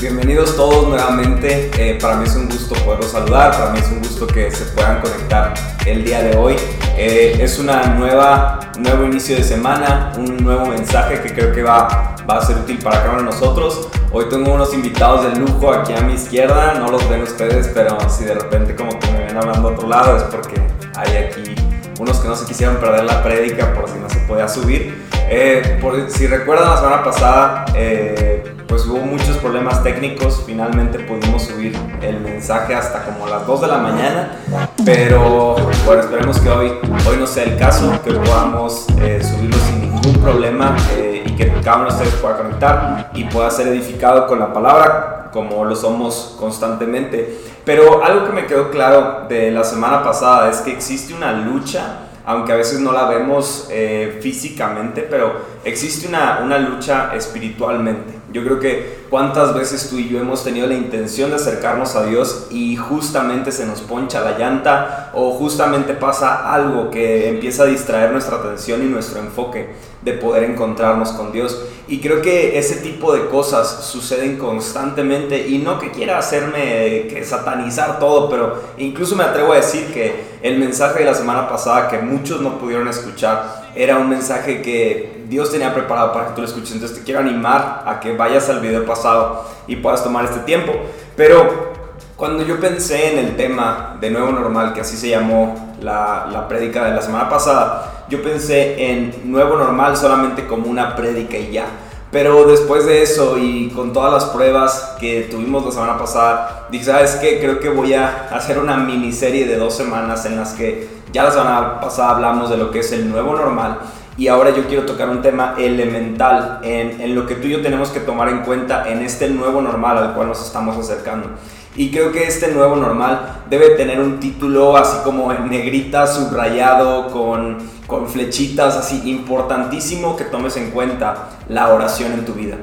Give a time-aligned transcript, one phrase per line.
[0.00, 1.70] Bienvenidos todos nuevamente.
[1.76, 4.64] Eh, para mí es un gusto poderlos saludar, para mí es un gusto que se
[4.72, 5.52] puedan conectar
[5.84, 6.56] el día de hoy.
[6.96, 12.16] Eh, es una nueva, nuevo inicio de semana, un nuevo mensaje que creo que va,
[12.28, 13.88] va a ser útil para cada uno de nosotros.
[14.10, 17.98] Hoy tengo unos invitados de lujo aquí a mi izquierda, no los ven ustedes, pero
[18.08, 20.62] si de repente como que me ven hablando a otro lado es porque
[20.96, 21.54] hay aquí
[22.00, 25.10] unos que no se quisieron perder la prédica por si no se podía subir.
[25.28, 31.42] Eh, por, si recuerdan la semana pasada, eh, pues hubo muchos problemas técnicos, finalmente pudimos
[31.42, 34.36] subir el mensaje hasta como las 2 de la mañana,
[34.84, 36.68] pero bueno, esperemos que hoy,
[37.08, 41.78] hoy no sea el caso, que podamos eh, subirlo sin ningún problema y que cada
[41.78, 46.36] uno de ustedes pueda conectar y pueda ser edificado con la palabra como lo somos
[46.38, 47.38] constantemente.
[47.64, 52.02] Pero algo que me quedó claro de la semana pasada es que existe una lucha,
[52.24, 55.32] aunque a veces no la vemos eh, físicamente, pero
[55.64, 58.19] existe una, una lucha espiritualmente.
[58.32, 62.06] Yo creo que cuántas veces tú y yo hemos tenido la intención de acercarnos a
[62.06, 67.66] Dios y justamente se nos poncha la llanta o justamente pasa algo que empieza a
[67.66, 69.70] distraer nuestra atención y nuestro enfoque
[70.02, 71.60] de poder encontrarnos con Dios.
[71.88, 77.24] Y creo que ese tipo de cosas suceden constantemente y no que quiera hacerme que
[77.24, 81.88] satanizar todo, pero incluso me atrevo a decir que el mensaje de la semana pasada
[81.88, 86.40] que muchos no pudieron escuchar era un mensaje que Dios tenía preparado para que tú
[86.40, 86.72] lo escuches.
[86.72, 90.72] Entonces te quiero animar a que vayas al video pasado y puedas tomar este tiempo.
[91.16, 91.72] Pero
[92.16, 96.48] cuando yo pensé en el tema de nuevo normal, que así se llamó la, la
[96.48, 101.52] prédica de la semana pasada, yo pensé en nuevo normal solamente como una prédica y
[101.52, 101.66] ya.
[102.12, 106.86] Pero después de eso y con todas las pruebas que tuvimos la semana pasada, dije,
[106.86, 107.38] ¿sabes qué?
[107.38, 111.30] Creo que voy a hacer una miniserie de dos semanas en las que ya la
[111.30, 113.78] semana pasada hablamos de lo que es el nuevo normal
[114.16, 117.62] y ahora yo quiero tocar un tema elemental en, en lo que tú y yo
[117.62, 121.30] tenemos que tomar en cuenta en este nuevo normal al cual nos estamos acercando.
[121.76, 127.08] Y creo que este nuevo normal debe tener un título así como en negrita, subrayado,
[127.08, 132.56] con, con flechitas, así importantísimo que tomes en cuenta la oración en tu vida.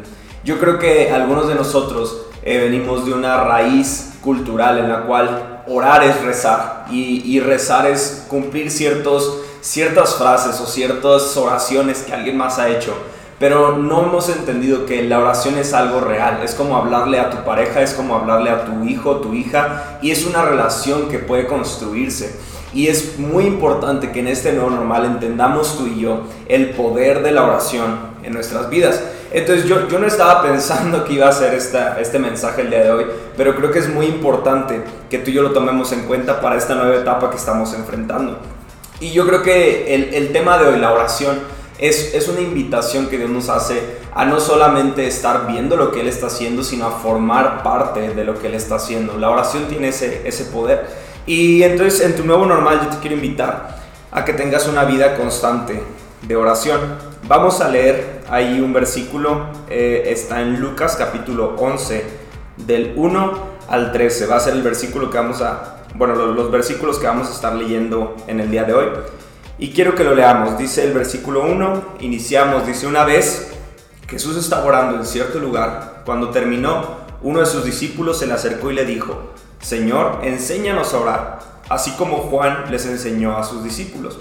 [0.44, 5.64] Yo creo que algunos de nosotros eh, venimos de una raíz cultural en la cual
[5.68, 12.14] orar es rezar y, y rezar es cumplir ciertos, ciertas frases o ciertas oraciones que
[12.14, 12.94] alguien más ha hecho
[13.40, 17.44] pero no hemos entendido que la oración es algo real, es como hablarle a tu
[17.46, 21.46] pareja, es como hablarle a tu hijo, tu hija, y es una relación que puede
[21.46, 22.36] construirse.
[22.74, 27.24] Y es muy importante que en este nuevo normal entendamos tú y yo el poder
[27.24, 29.02] de la oración en nuestras vidas.
[29.32, 32.84] Entonces yo, yo no estaba pensando que iba a ser esta, este mensaje el día
[32.84, 33.06] de hoy,
[33.38, 36.56] pero creo que es muy importante que tú y yo lo tomemos en cuenta para
[36.58, 38.40] esta nueva etapa que estamos enfrentando.
[39.00, 41.38] Y yo creo que el, el tema de hoy, la oración,
[41.80, 43.82] es, una invitación que Dios nos hace
[44.14, 48.24] a no solamente estar viendo lo que Él está haciendo, sino a formar parte de
[48.24, 49.18] lo que Él está haciendo.
[49.18, 50.88] La oración tiene ese, ese poder.
[51.28, 53.78] Y entonces en tu nuevo normal yo te quiero invitar
[54.12, 55.82] a que tengas una vida constante
[56.22, 56.80] de oración.
[57.28, 62.04] Vamos a leer ahí un versículo, eh, está en Lucas capítulo 11,
[62.58, 63.34] del 1
[63.68, 64.26] al 13.
[64.26, 67.54] Va a ser el versículo que vamos a, bueno, los versículos que vamos a estar
[67.54, 68.88] leyendo en el día de hoy.
[69.60, 70.58] Y quiero que lo leamos.
[70.58, 73.52] Dice el versículo 1, iniciamos, dice, una vez
[74.08, 76.04] Jesús estaba orando en cierto lugar.
[76.06, 81.00] Cuando terminó, uno de sus discípulos se le acercó y le dijo, Señor, enséñanos a
[81.00, 84.20] orar, así como Juan les enseñó a sus discípulos.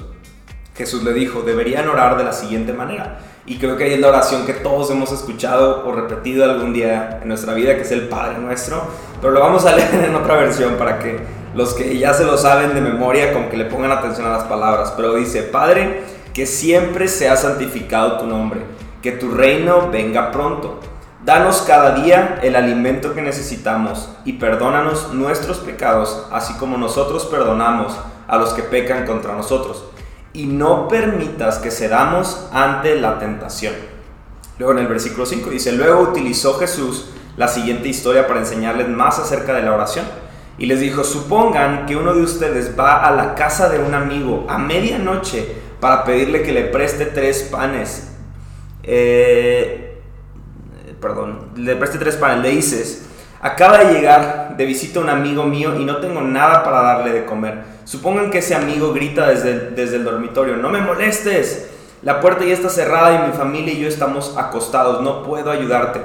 [0.75, 3.19] Jesús le dijo, deberían orar de la siguiente manera.
[3.47, 7.21] Y creo que ahí es la oración que todos hemos escuchado o repetido algún día
[7.23, 8.83] en nuestra vida, que es el Padre nuestro.
[9.21, 11.19] Pero lo vamos a leer en otra versión para que
[11.57, 14.45] los que ya se lo saben de memoria, como que le pongan atención a las
[14.45, 16.03] palabras, pero dice, Padre,
[16.35, 18.61] que siempre sea santificado tu nombre,
[19.01, 20.81] que tu reino venga pronto.
[21.25, 27.97] Danos cada día el alimento que necesitamos y perdónanos nuestros pecados, así como nosotros perdonamos
[28.29, 29.87] a los que pecan contra nosotros.
[30.35, 33.73] Y no permitas que cedamos ante la tentación.
[34.59, 39.19] Luego en el versículo 5 dice, luego utilizó Jesús la siguiente historia para enseñarles más
[39.19, 40.05] acerca de la oración
[40.59, 44.47] y les dijo, supongan que uno de ustedes va a la casa de un amigo
[44.49, 45.47] a medianoche
[45.81, 48.15] para pedirle que le preste tres panes.
[48.83, 50.01] Eh,
[51.01, 52.43] perdón, le preste tres panes.
[52.43, 53.07] Le dices,
[53.43, 57.27] acaba de llegar de visita un amigo mío y no tengo nada para darle de
[57.27, 57.63] comer.
[57.85, 61.71] Supongan que ese amigo grita desde, desde el dormitorio, no me molestes.
[62.03, 66.01] La puerta ya está cerrada y mi familia y yo estamos acostados, no puedo ayudarte.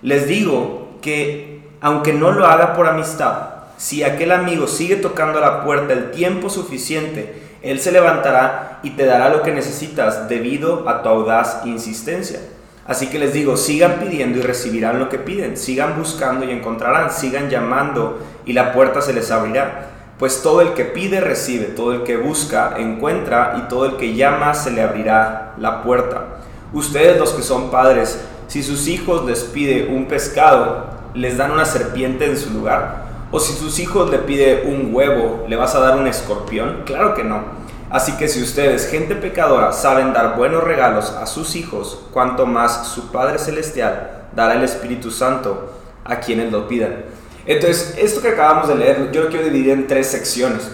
[0.00, 5.64] Les digo que aunque no lo haga por amistad, si aquel amigo sigue tocando la
[5.64, 7.32] puerta el tiempo suficiente,
[7.62, 12.40] él se levantará y te dará lo que necesitas debido a tu audaz insistencia.
[12.86, 17.10] Así que les digo, sigan pidiendo y recibirán lo que piden, sigan buscando y encontrarán,
[17.10, 19.86] sigan llamando y la puerta se les abrirá.
[20.18, 24.14] Pues todo el que pide recibe, todo el que busca encuentra y todo el que
[24.14, 26.26] llama se le abrirá la puerta.
[26.74, 30.84] Ustedes los que son padres, si sus hijos les pide un pescado,
[31.14, 33.09] les dan una serpiente en su lugar.
[33.32, 36.82] O si sus hijos le pide un huevo, ¿le vas a dar un escorpión?
[36.84, 37.60] Claro que no.
[37.90, 42.88] Así que si ustedes, gente pecadora, saben dar buenos regalos a sus hijos, cuanto más
[42.88, 45.72] su Padre Celestial dará el Espíritu Santo
[46.04, 47.04] a quienes lo pidan.
[47.46, 50.70] Entonces, esto que acabamos de leer, yo lo quiero dividir en tres secciones.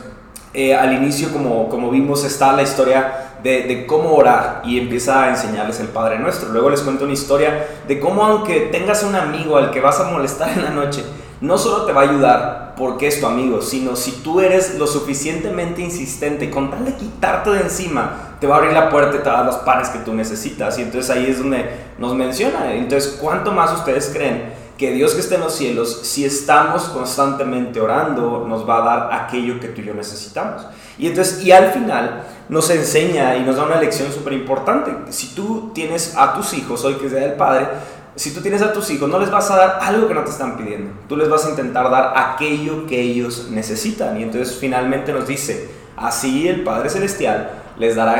[0.53, 5.25] Eh, al inicio, como, como vimos, está la historia de, de, cómo orar y empieza
[5.25, 6.49] a enseñarles el Padre Nuestro.
[6.51, 10.11] Luego les cuento una historia de cómo aunque tengas un amigo al que vas a
[10.11, 11.05] molestar en la noche,
[11.41, 14.87] no solo te va a ayudar porque es tu amigo, sino si tú eres lo
[14.87, 19.21] suficientemente insistente con tal de quitarte de encima, te va a abrir la puerta y
[19.21, 20.79] te va a dar los panes que tú necesitas.
[20.79, 21.65] Y entonces ahí es donde
[21.99, 22.75] nos menciona.
[22.75, 27.81] Entonces, ¿cuánto más ustedes creen que Dios que esté en los cielos, si estamos constantemente
[27.81, 30.67] orando, nos va a dar aquello que tú y yo necesitamos?
[30.99, 34.93] Y entonces, y al final nos enseña y nos da una lección súper importante.
[35.11, 37.69] Si tú tienes a tus hijos, hoy que sea el Padre,
[38.17, 40.31] si tú tienes a tus hijos, no les vas a dar algo que no te
[40.31, 40.91] están pidiendo.
[41.09, 44.19] Tú les vas a intentar dar aquello que ellos necesitan.
[44.19, 48.19] Y entonces finalmente nos dice, así el Padre Celestial les dará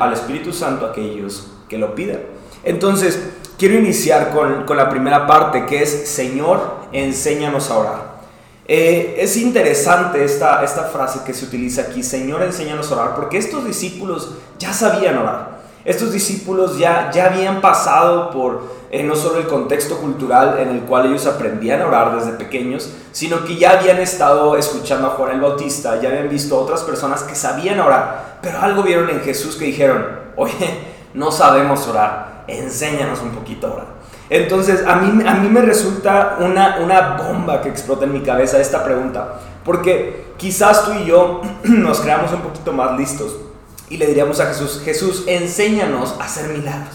[0.00, 2.20] al Espíritu Santo a aquellos que lo pidan.
[2.64, 3.20] Entonces,
[3.58, 8.14] quiero iniciar con, con la primera parte, que es, Señor, enséñanos a orar.
[8.66, 13.36] Eh, es interesante esta, esta frase que se utiliza aquí, Señor, enséñanos a orar, porque
[13.36, 15.53] estos discípulos ya sabían orar.
[15.84, 20.80] Estos discípulos ya, ya habían pasado por eh, no solo el contexto cultural en el
[20.82, 25.32] cual ellos aprendían a orar desde pequeños, sino que ya habían estado escuchando a Juan
[25.32, 29.20] el Bautista, ya habían visto a otras personas que sabían orar, pero algo vieron en
[29.20, 30.54] Jesús que dijeron, oye,
[31.12, 33.86] no sabemos orar, enséñanos un poquito a orar.
[34.30, 38.58] Entonces, a mí, a mí me resulta una, una bomba que explota en mi cabeza
[38.58, 39.34] esta pregunta,
[39.64, 43.36] porque quizás tú y yo nos creamos un poquito más listos
[43.90, 46.94] y le diríamos a Jesús, Jesús, enséñanos a hacer milagros.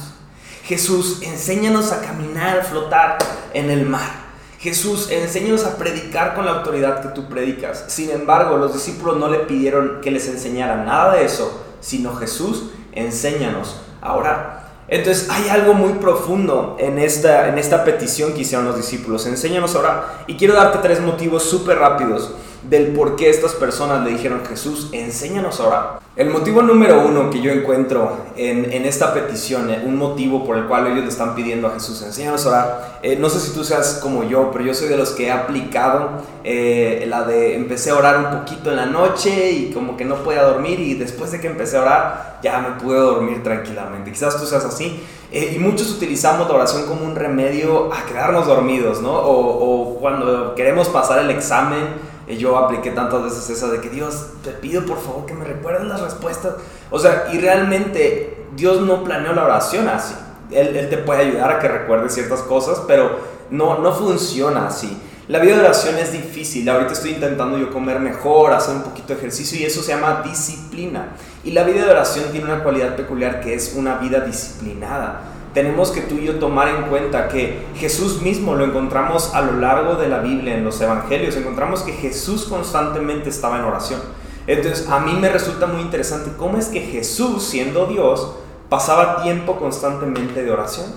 [0.64, 3.18] Jesús, enséñanos a caminar, flotar
[3.54, 4.30] en el mar.
[4.60, 7.86] Jesús, enséñanos a predicar con la autoridad que tú predicas.
[7.88, 12.66] Sin embargo, los discípulos no le pidieron que les enseñara nada de eso, sino Jesús,
[12.92, 14.60] enséñanos a orar.
[14.90, 19.28] Entonces hay algo muy profundo en esta, en esta petición que hicieron los discípulos.
[19.28, 20.24] Enséñanos a orar.
[20.28, 22.32] Y quiero darte tres motivos súper rápidos
[22.64, 26.00] del por qué estas personas le dijeron Jesús, enséñanos a orar.
[26.16, 30.58] El motivo número uno que yo encuentro en, en esta petición, eh, un motivo por
[30.58, 33.54] el cual ellos le están pidiendo a Jesús, enséñanos a orar, eh, no sé si
[33.54, 36.10] tú seas como yo, pero yo soy de los que he aplicado
[36.44, 40.16] eh, la de empecé a orar un poquito en la noche y como que no
[40.16, 44.12] podía dormir y después de que empecé a orar ya me pude dormir tranquilamente.
[44.12, 45.02] Quizás tú seas así.
[45.32, 49.14] y muchos utilizamos la oración como un remedio a quedarnos dormidos, ¿no?
[49.14, 51.88] O, cuando queremos pasar el examen
[52.38, 55.90] yo apliqué tantas veces esa de que Dios, te pido por favor que me recuerden
[55.90, 56.56] las respuestas.
[56.92, 60.16] O sea, y realmente Dios no planeó la oración así.
[60.52, 65.02] Él, él te puede ayudar a que recuerdes ciertas cosas, pero no, no funciona así.
[65.28, 66.68] La vida de oración es difícil.
[66.68, 70.24] Ahorita estoy intentando yo comer mejor, hacer un poquito de ejercicio y eso se llama
[70.26, 71.10] disciplina.
[71.44, 75.22] Y la vida de oración tiene una cualidad peculiar que es una vida disciplinada
[75.54, 79.54] tenemos que tú y yo tomar en cuenta que Jesús mismo lo encontramos a lo
[79.54, 84.00] largo de la Biblia, en los Evangelios, encontramos que Jesús constantemente estaba en oración.
[84.48, 88.36] Entonces, a mí me resulta muy interesante cómo es que Jesús, siendo Dios,
[88.70, 90.88] pasaba tiempo constantemente de oración.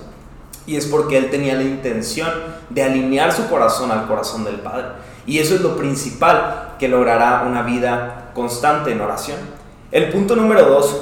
[0.65, 2.29] Y es porque Él tenía la intención
[2.69, 4.85] de alinear su corazón al corazón del Padre.
[5.25, 9.37] Y eso es lo principal que logrará una vida constante en oración.
[9.91, 11.01] El punto número dos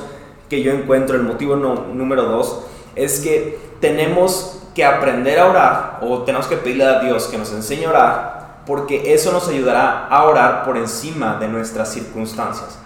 [0.50, 6.20] que yo encuentro, el motivo número dos, es que tenemos que aprender a orar o
[6.24, 10.24] tenemos que pedirle a Dios que nos enseñe a orar porque eso nos ayudará a
[10.26, 12.78] orar por encima de nuestras circunstancias.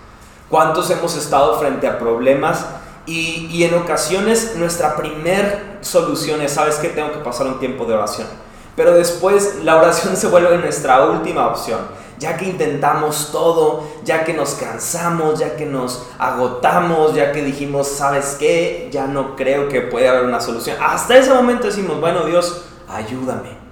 [0.49, 2.65] ¿Cuántos hemos estado frente a problemas
[3.05, 7.85] y, y en ocasiones nuestra primer solución es, sabes que tengo que pasar un tiempo
[7.85, 8.27] de oración?
[8.75, 11.79] Pero después la oración se vuelve nuestra última opción
[12.17, 17.87] ya que intentamos todo, ya que nos cansamos, ya que nos agotamos, ya que dijimos,
[17.87, 18.89] ¿sabes qué?
[18.91, 20.77] Ya no creo que pueda haber una solución.
[20.81, 23.65] Hasta ese momento decimos, bueno Dios, ayúdame.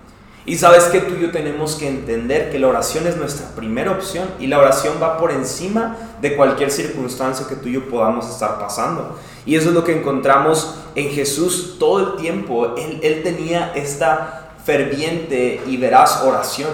[0.46, 3.92] Y sabes que tú y yo tenemos que entender que la oración es nuestra primera
[3.92, 8.30] opción y la oración va por encima de cualquier circunstancia que tú y yo podamos
[8.30, 9.18] estar pasando.
[9.46, 12.76] Y eso es lo que encontramos en Jesús todo el tiempo.
[12.76, 16.70] Él, él tenía esta ferviente y veraz oración.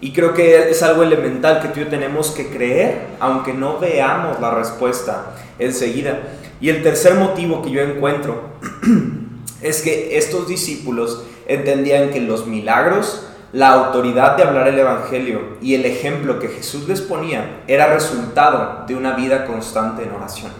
[0.00, 3.78] Y creo que es algo elemental que tú y yo tenemos que creer, aunque no
[3.78, 6.20] veamos la respuesta enseguida.
[6.60, 8.50] Y el tercer motivo que yo encuentro
[9.62, 15.74] es que estos discípulos entendían que los milagros, la autoridad de hablar el Evangelio y
[15.74, 20.50] el ejemplo que Jesús les ponía era resultado de una vida constante en oración.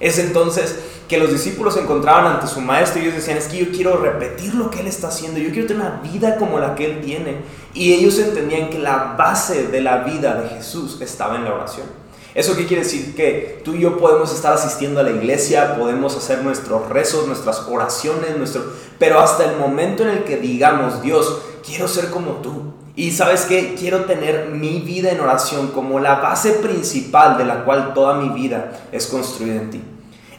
[0.00, 0.78] Es entonces
[1.08, 3.96] que los discípulos se encontraban ante su maestro y ellos decían, es que yo quiero
[3.96, 7.00] repetir lo que él está haciendo, yo quiero tener una vida como la que él
[7.00, 7.38] tiene.
[7.74, 11.86] Y ellos entendían que la base de la vida de Jesús estaba en la oración.
[12.34, 13.16] ¿Eso qué quiere decir?
[13.16, 17.66] Que tú y yo podemos estar asistiendo a la iglesia, podemos hacer nuestros rezos, nuestras
[17.68, 18.64] oraciones, nuestro...
[18.98, 22.74] pero hasta el momento en el que digamos, Dios, quiero ser como tú.
[22.98, 27.64] Y sabes qué, quiero tener mi vida en oración como la base principal de la
[27.64, 29.80] cual toda mi vida es construida en ti.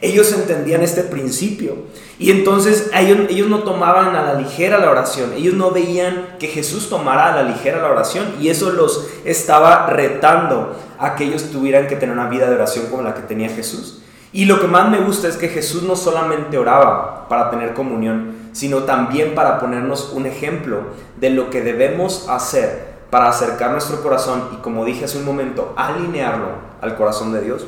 [0.02, 1.78] Ellos entendían este principio
[2.18, 6.48] y entonces ellos, ellos, no tomaban a la ligera la oración, ellos no veían que
[6.48, 11.52] Jesús tomara a la ligera la oración y eso los estaba retando a que ellos
[11.54, 14.02] tuvieran que tener una vida de oración como la que tenía Jesús.
[14.32, 18.36] Y lo que más me gusta es que Jesús no solamente oraba para tener comunión,
[18.52, 20.82] sino también para ponernos un ejemplo
[21.20, 25.74] de lo que debemos hacer para acercar nuestro corazón y como dije hace un momento,
[25.76, 26.50] alinearlo
[26.82, 27.66] al corazón de Dios.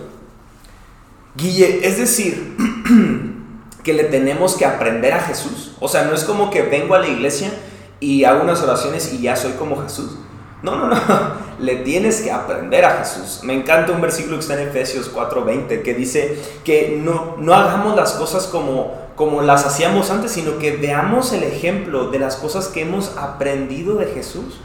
[1.35, 2.55] Guille, es decir,
[3.83, 5.75] que le tenemos que aprender a Jesús.
[5.79, 7.51] O sea, no es como que vengo a la iglesia
[7.99, 10.17] y hago unas oraciones y ya soy como Jesús.
[10.63, 10.95] No, no, no.
[11.59, 13.41] Le tienes que aprender a Jesús.
[13.43, 17.95] Me encanta un versículo que está en Efesios 4:20 que dice que no, no hagamos
[17.95, 22.67] las cosas como, como las hacíamos antes, sino que veamos el ejemplo de las cosas
[22.67, 24.59] que hemos aprendido de Jesús.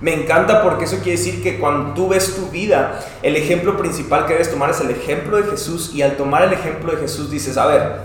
[0.00, 4.26] Me encanta porque eso quiere decir que cuando tú ves tu vida, el ejemplo principal
[4.26, 7.30] que debes tomar es el ejemplo de Jesús y al tomar el ejemplo de Jesús
[7.30, 8.00] dices, a ver,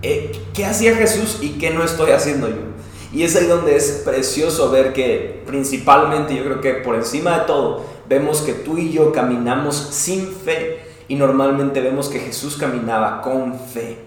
[0.00, 2.71] eh, ¿qué hacía Jesús y qué no estoy haciendo yo?
[3.12, 7.46] Y es ahí donde es precioso ver que principalmente yo creo que por encima de
[7.46, 13.20] todo vemos que tú y yo caminamos sin fe y normalmente vemos que Jesús caminaba
[13.20, 13.98] con fe.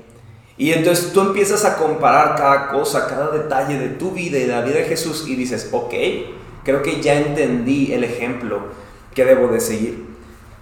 [0.57, 4.47] Y entonces tú empiezas a comparar cada cosa, cada detalle de tu vida y de
[4.47, 5.93] la vida de Jesús y dices, ok,
[6.65, 8.59] Creo que ya entendí el ejemplo
[9.13, 10.03] que debo de seguir.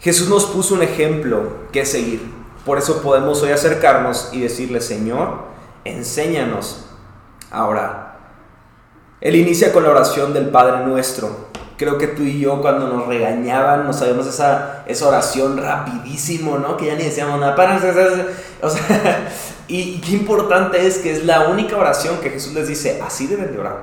[0.02, 2.22] Jesús nos puso un ejemplo que seguir.
[2.66, 5.46] Por eso podemos hoy acercarnos y decirle, Señor,
[5.86, 6.86] enséñanos
[7.50, 8.13] a orar.
[9.24, 11.30] Él inicia con la oración del Padre nuestro.
[11.78, 16.76] Creo que tú y yo cuando nos regañaban, nos sabíamos esa, esa oración rapidísimo, ¿no?
[16.76, 17.56] Que ya ni decíamos nada.
[18.62, 19.30] O sea,
[19.70, 23.54] y qué importante es que es la única oración que Jesús les dice, así deben
[23.54, 23.78] de orar.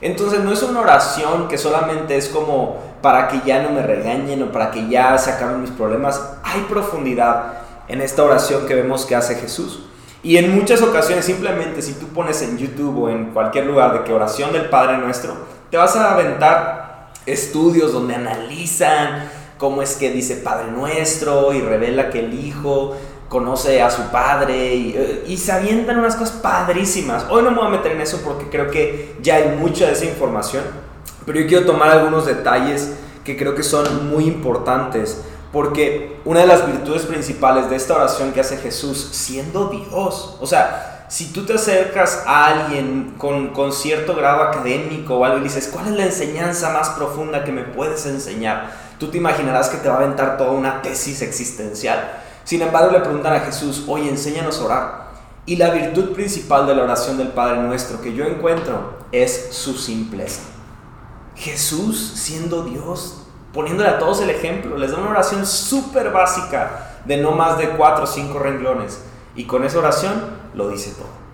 [0.00, 4.44] Entonces no es una oración que solamente es como para que ya no me regañen
[4.44, 6.22] o para que ya se acaben mis problemas.
[6.44, 7.54] Hay profundidad
[7.88, 9.86] en esta oración que vemos que hace Jesús.
[10.24, 14.04] Y en muchas ocasiones simplemente si tú pones en YouTube o en cualquier lugar de
[14.04, 15.36] que oración del Padre Nuestro,
[15.70, 19.28] te vas a aventar estudios donde analizan
[19.58, 22.96] cómo es que dice Padre Nuestro y revela que el Hijo
[23.28, 27.26] conoce a su padre y, y, se avientan unas cosas padrísimas.
[27.28, 29.92] Hoy no me voy a meter en eso porque creo que ya hay mucha de
[29.92, 30.62] esa información,
[31.26, 35.22] pero yo quiero tomar algunos detalles que creo que son muy importantes
[35.54, 40.46] porque una de las virtudes principales de esta oración que hace Jesús siendo Dios, o
[40.48, 45.42] sea, si tú te acercas a alguien con, con cierto grado académico o algo y
[45.42, 48.72] dices, ¿cuál es la enseñanza más profunda que me puedes enseñar?
[48.98, 52.20] Tú te imaginarás que te va a aventar toda una tesis existencial.
[52.42, 55.04] Sin embargo, le preguntan a Jesús, oye, enséñanos a orar.
[55.46, 59.74] Y la virtud principal de la oración del Padre Nuestro que yo encuentro es su
[59.74, 60.42] simpleza.
[61.36, 63.23] Jesús, siendo Dios,
[63.54, 67.70] poniéndole a todos el ejemplo, les da una oración súper básica de no más de
[67.70, 69.00] cuatro o cinco renglones.
[69.36, 70.12] Y con esa oración
[70.54, 71.24] lo dice todo.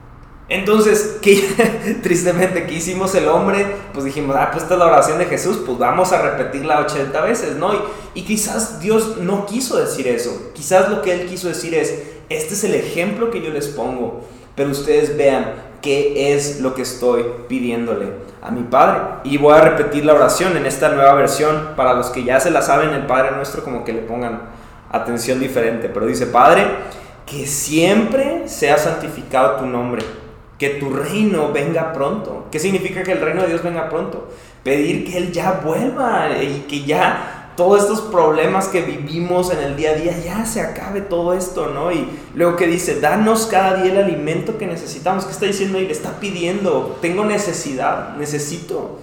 [0.51, 3.65] Entonces, ¿qué, tristemente, ¿qué hicimos el hombre?
[3.95, 7.21] Pues dijimos, ah, pues esta es la oración de Jesús, pues vamos a repetirla 80
[7.23, 7.73] veces, ¿no?
[8.15, 10.51] Y, quizás Dios no quiso decir eso.
[10.55, 11.95] Quizás lo que Él quiso decir es,
[12.29, 14.25] este es el ejemplo que yo les pongo,
[14.55, 18.07] pero ustedes vean qué es lo que estoy pidiéndole
[18.43, 19.01] a mi Padre.
[19.25, 22.51] Y voy a repetir la oración en esta nueva versión, para los que ya se
[22.51, 24.43] la saben, el Padre nuestro, como que le pongan
[24.91, 25.89] atención diferente.
[25.89, 26.67] Pero dice, Padre,
[27.27, 30.03] que siempre sea santificado tu nombre
[30.61, 32.47] que tu reino venga pronto.
[32.53, 34.29] ¿Qué significa que el reino de Dios venga pronto?
[34.63, 39.77] Pedir que Él ya vuelva y que ya todos estos problemas que vivimos en el
[39.77, 41.93] día a día, ya se acabe todo esto, ¿no?
[41.93, 45.27] Y luego que dice, danos cada día el alimento que necesitamos.
[45.27, 45.79] ¿Qué está diciendo?
[45.79, 49.01] Y le está pidiendo, tengo necesidad, necesito.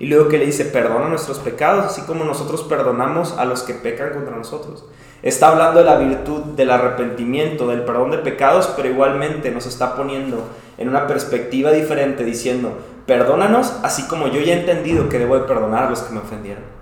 [0.00, 3.74] Y luego que le dice, perdona nuestros pecados, así como nosotros perdonamos a los que
[3.74, 4.84] pecan contra nosotros.
[5.22, 9.94] Está hablando de la virtud del arrepentimiento, del perdón de pecados, pero igualmente nos está
[9.94, 10.42] poniendo
[10.76, 15.46] en una perspectiva diferente diciendo, perdónanos así como yo ya he entendido que debo de
[15.46, 16.81] perdonar a los que me ofendieron.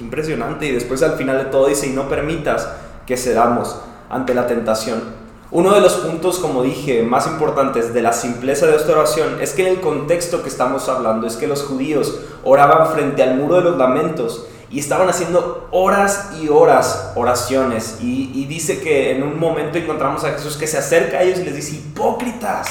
[0.00, 0.66] Impresionante.
[0.66, 2.68] Y después al final de todo dice, y no permitas
[3.06, 3.76] que cedamos
[4.08, 5.22] ante la tentación.
[5.50, 9.52] Uno de los puntos, como dije, más importantes de la simpleza de esta oración es
[9.52, 13.56] que en el contexto que estamos hablando es que los judíos oraban frente al muro
[13.56, 17.98] de los lamentos y estaban haciendo horas y horas oraciones.
[18.00, 21.44] Y, dice que en un momento encontramos a Jesús que se acerca a ellos y
[21.44, 22.68] les dice, hipócritas,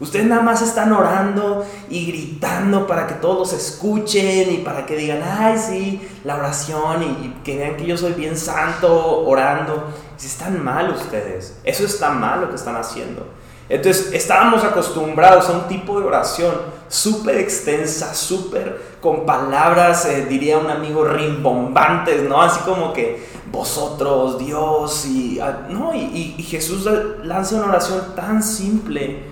[0.00, 5.22] ustedes nada más están orando y gritando para que todos escuchen y para que digan,
[5.22, 9.84] ay, sí, la oración y, que vean que yo soy bien santo orando.
[10.16, 13.26] Si están mal ustedes, eso está mal lo que están haciendo.
[13.68, 16.54] Entonces estábamos acostumbrados a un tipo de oración
[16.88, 22.40] súper extensa, súper con palabras, eh, diría un amigo, rimbombantes, ¿no?
[22.40, 25.94] Así como que vosotros, Dios, y, ah, ¿no?
[25.94, 26.88] y, y Jesús
[27.22, 29.27] lanza una oración tan simple,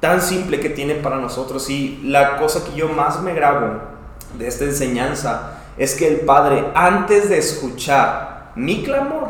[0.00, 1.68] tan simple que tiene para nosotros.
[1.70, 3.80] Y la cosa que yo más me grabo
[4.38, 9.28] de esta enseñanza es que el Padre, antes de escuchar mi clamor,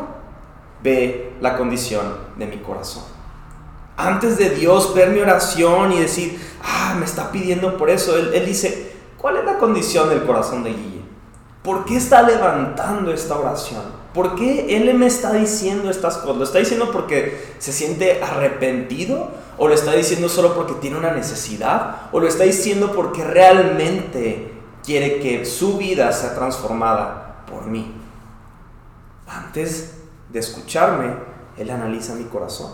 [0.83, 2.05] ve la condición
[2.37, 3.17] de mi corazón
[3.97, 8.45] antes de Dios ver mi oración y decir, ah, me está pidiendo por eso, él,
[8.45, 11.01] dice, ¿cuál es la condición del corazón de Guille?
[11.63, 13.81] ¿Por qué está levantando esta oración?
[14.13, 16.37] ¿Por qué Él me está diciendo estas cosas?
[16.37, 19.31] ¿Lo está diciendo porque se siente arrepentido?
[19.57, 22.09] ¿O lo está diciendo solo porque tiene una necesidad?
[22.11, 27.93] ¿O lo está diciendo porque realmente quiere que su vida sea transformada por mí?
[29.27, 29.95] Antes
[30.29, 31.13] de escucharme,
[31.57, 32.71] Él analiza mi corazón.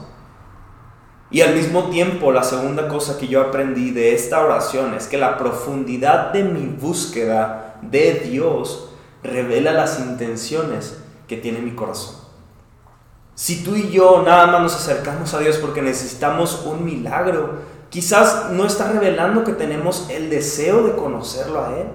[1.32, 5.18] Y al mismo tiempo, la segunda cosa que yo aprendí de esta oración es que
[5.18, 8.90] la profundidad de mi búsqueda de Dios
[9.24, 10.98] revela las intenciones
[11.28, 12.23] que tiene mi corazón.
[13.36, 18.52] Si tú y yo nada más nos acercamos a Dios porque necesitamos un milagro, quizás
[18.52, 21.88] no está revelando que tenemos el deseo de conocerlo a Él.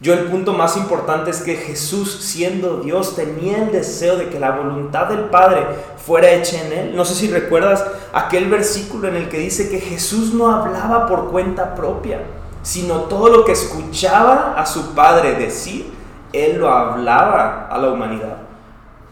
[0.00, 4.40] Yo el punto más importante es que Jesús, siendo Dios, tenía el deseo de que
[4.40, 5.64] la voluntad del Padre
[6.04, 6.96] fuera hecha en Él.
[6.96, 11.30] No sé si recuerdas aquel versículo en el que dice que Jesús no hablaba por
[11.30, 12.20] cuenta propia,
[12.62, 15.92] sino todo lo que escuchaba a su Padre decir,
[16.32, 18.47] Él lo hablaba a la humanidad.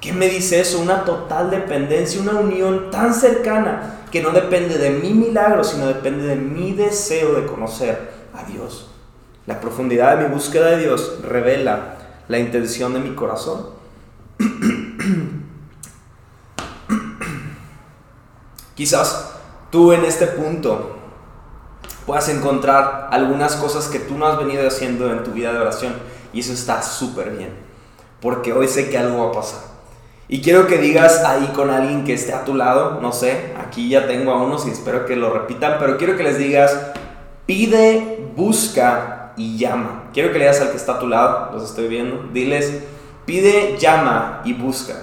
[0.00, 0.78] ¿Qué me dice eso?
[0.80, 6.26] Una total dependencia, una unión tan cercana que no depende de mi milagro, sino depende
[6.26, 8.90] de mi deseo de conocer a Dios.
[9.46, 11.96] La profundidad de mi búsqueda de Dios revela
[12.28, 13.70] la intención de mi corazón.
[18.74, 19.32] Quizás
[19.70, 20.96] tú en este punto
[22.04, 25.94] puedas encontrar algunas cosas que tú no has venido haciendo en tu vida de oración
[26.32, 27.54] y eso está súper bien,
[28.20, 29.65] porque hoy sé que algo va a pasar.
[30.28, 33.88] Y quiero que digas ahí con alguien que esté a tu lado, no sé, aquí
[33.88, 36.76] ya tengo a unos y espero que lo repitan, pero quiero que les digas,
[37.46, 40.10] pide, busca y llama.
[40.12, 42.28] Quiero que leas al que está a tu lado, los estoy viendo.
[42.32, 42.82] Diles,
[43.24, 44.94] pide, llama y busca.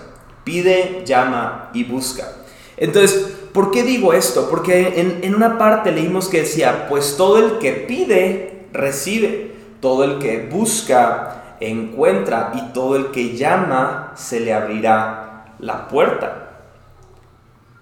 [0.44, 2.28] Pide, llama y busca.
[2.76, 4.50] Entonces, ¿por qué digo esto?
[4.50, 9.54] Porque en, en una parte leímos que decía, pues todo el que pide, recibe.
[9.80, 12.52] Todo el que busca, encuentra.
[12.56, 16.44] Y todo el que llama, se le abrirá la puerta.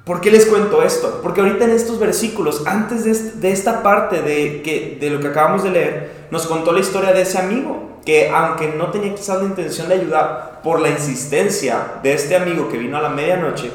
[0.06, 1.20] ¿Por qué les cuento esto?
[1.22, 5.64] Porque ahorita en estos versículos, antes de, esta parte de, que, de lo que acabamos
[5.64, 9.46] de leer, nos contó la historia de ese amigo, que aunque no tenía quizás la
[9.46, 13.72] intención de ayudar, por la insistencia de este amigo que vino a la medianoche,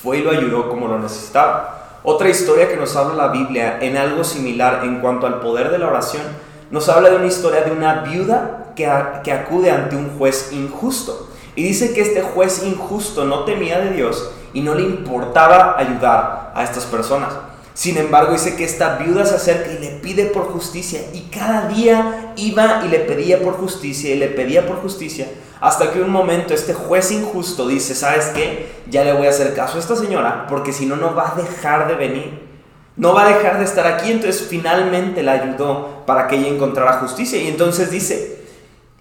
[0.00, 1.98] fue y lo ayudó como lo necesitaba.
[2.04, 5.78] Otra historia que nos habla la Biblia en algo similar en cuanto al poder de
[5.78, 6.22] la oración,
[6.70, 11.28] nos habla de una historia de una viuda que, acude ante un juez injusto.
[11.56, 16.52] Y dice que este juez injusto no temía de Dios y no le importaba ayudar
[16.54, 17.32] a estas personas.
[17.74, 21.68] Sin embargo, dice que esta viuda se acerca y le pide por justicia y cada
[21.68, 25.28] día iba y le pedía por justicia y le pedía por justicia
[25.60, 28.82] hasta que un momento este juez injusto dice, ¿sabes qué?
[28.88, 31.34] Ya le voy a hacer caso a esta señora porque si no, no va a
[31.34, 32.48] dejar de venir.
[32.96, 34.10] No va a dejar de estar aquí.
[34.10, 37.40] Entonces finalmente la ayudó para que ella encontrara justicia.
[37.40, 38.37] Y entonces dice,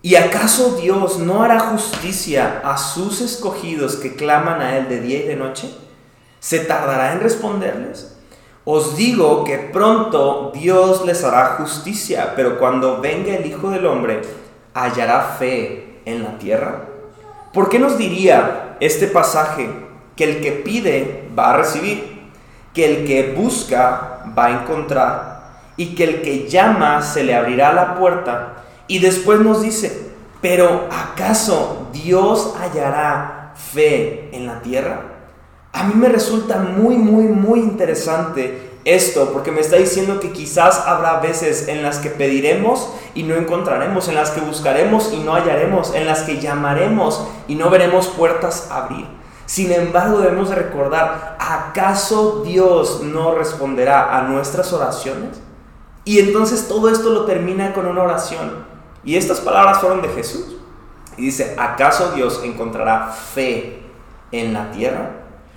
[0.02, 5.20] ¿Y acaso Dios no hará justicia a sus escogidos que claman a Él de día
[5.20, 5.72] y de noche?
[6.40, 8.16] ¿Se tardará en responderles?
[8.64, 14.22] Os digo que pronto Dios les hará justicia, pero cuando venga el Hijo del Hombre,
[14.74, 16.82] ¿hallará fe en la tierra?
[17.52, 19.68] ¿Por qué nos diría este pasaje
[20.16, 22.30] que el que pide va a recibir,
[22.74, 27.74] que el que busca va a encontrar y que el que llama se le abrirá
[27.74, 28.66] la puerta?
[28.88, 35.02] Y después nos dice, pero ¿acaso Dios hallará fe en la tierra?
[35.74, 40.80] A mí me resulta muy, muy, muy interesante esto, porque me está diciendo que quizás
[40.88, 45.34] habrá veces en las que pediremos y no encontraremos, en las que buscaremos y no
[45.34, 49.06] hallaremos, en las que llamaremos y no veremos puertas abrir.
[49.46, 55.42] Sin embargo, debemos recordar, ¿acaso Dios no responderá a nuestras oraciones?
[56.06, 58.77] Y entonces todo esto lo termina con una oración.
[59.04, 60.58] Y estas palabras fueron de Jesús.
[61.18, 63.80] Y dice, ¿acaso Dios encontrará fe
[64.32, 65.12] en la tierra?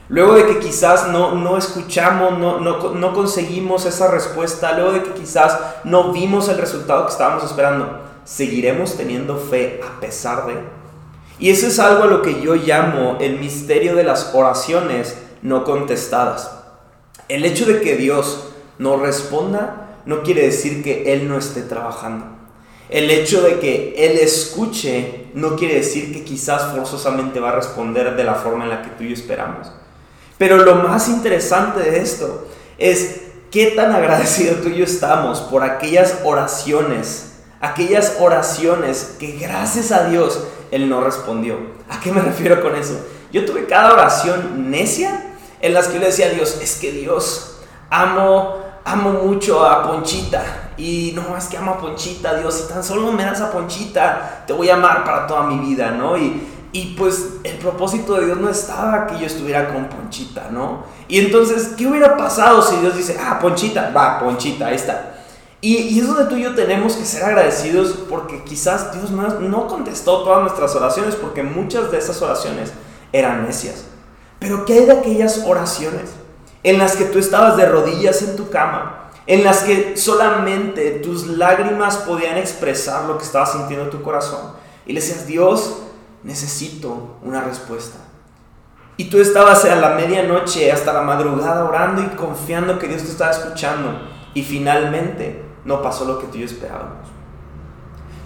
[0.09, 5.03] Luego de que quizás no, no escuchamos, no, no, no conseguimos esa respuesta, luego de
[5.05, 10.55] que quizás no vimos el resultado que estábamos esperando, ¿seguiremos teniendo fe a pesar de?
[11.39, 15.65] Y eso es algo a lo que yo llamo el misterio de las oraciones no
[15.65, 16.51] contestadas.
[17.29, 18.49] El hecho de que Dios
[18.79, 22.40] no responda no quiere decir que Él no esté trabajando.
[22.91, 28.17] El hecho de que Él escuche no quiere decir que quizás forzosamente va a responder
[28.17, 29.71] de la forma en la que tú y yo esperamos.
[30.39, 32.49] Pero lo más interesante de esto
[32.79, 39.93] es qué tan agradecido tú y yo estamos por aquellas oraciones, aquellas oraciones que gracias
[39.93, 41.59] a Dios Él no respondió.
[41.89, 42.99] ¿A qué me refiero con eso?
[43.33, 46.91] Yo tuve cada oración necia en las que yo le decía a Dios, es que
[46.91, 47.59] Dios,
[47.91, 50.73] amo, amo mucho a Ponchita.
[50.77, 54.45] Y no, es que amo a Ponchita, Dios, si tan solo me das a Ponchita,
[54.47, 56.17] te voy a amar para toda mi vida, ¿no?
[56.17, 60.85] Y, y pues el propósito de Dios no estaba que yo estuviera con Ponchita, ¿no?
[61.09, 65.17] Y entonces, ¿qué hubiera pasado si Dios dice, ah, Ponchita, va, Ponchita, ahí está?
[65.61, 69.29] Y, y es donde tú y yo tenemos que ser agradecidos porque quizás Dios no,
[69.41, 72.73] no contestó todas nuestras oraciones porque muchas de esas oraciones
[73.13, 73.85] eran necias.
[74.39, 76.11] Pero ¿qué hay de aquellas oraciones
[76.63, 79.11] en las que tú estabas de rodillas en tu cama?
[79.27, 84.53] En las que solamente tus lágrimas podían expresar lo que estaba sintiendo tu corazón.
[84.87, 85.83] Y le decías, Dios,
[86.23, 87.99] necesito una respuesta.
[88.97, 93.09] Y tú estabas a la medianoche hasta la madrugada orando y confiando que Dios te
[93.09, 93.99] estaba escuchando.
[94.35, 97.09] Y finalmente no pasó lo que tú y yo esperábamos.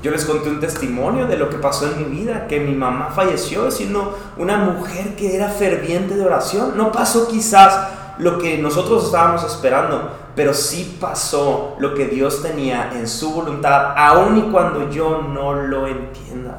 [0.02, 3.10] Yo les conté un testimonio de lo que pasó en mi vida, que mi mamá
[3.14, 6.76] falleció siendo una mujer que era ferviente de oración.
[6.76, 12.92] No pasó quizás lo que nosotros estábamos esperando, pero sí pasó lo que Dios tenía
[12.94, 16.56] en su voluntad, aun y cuando yo no lo entienda.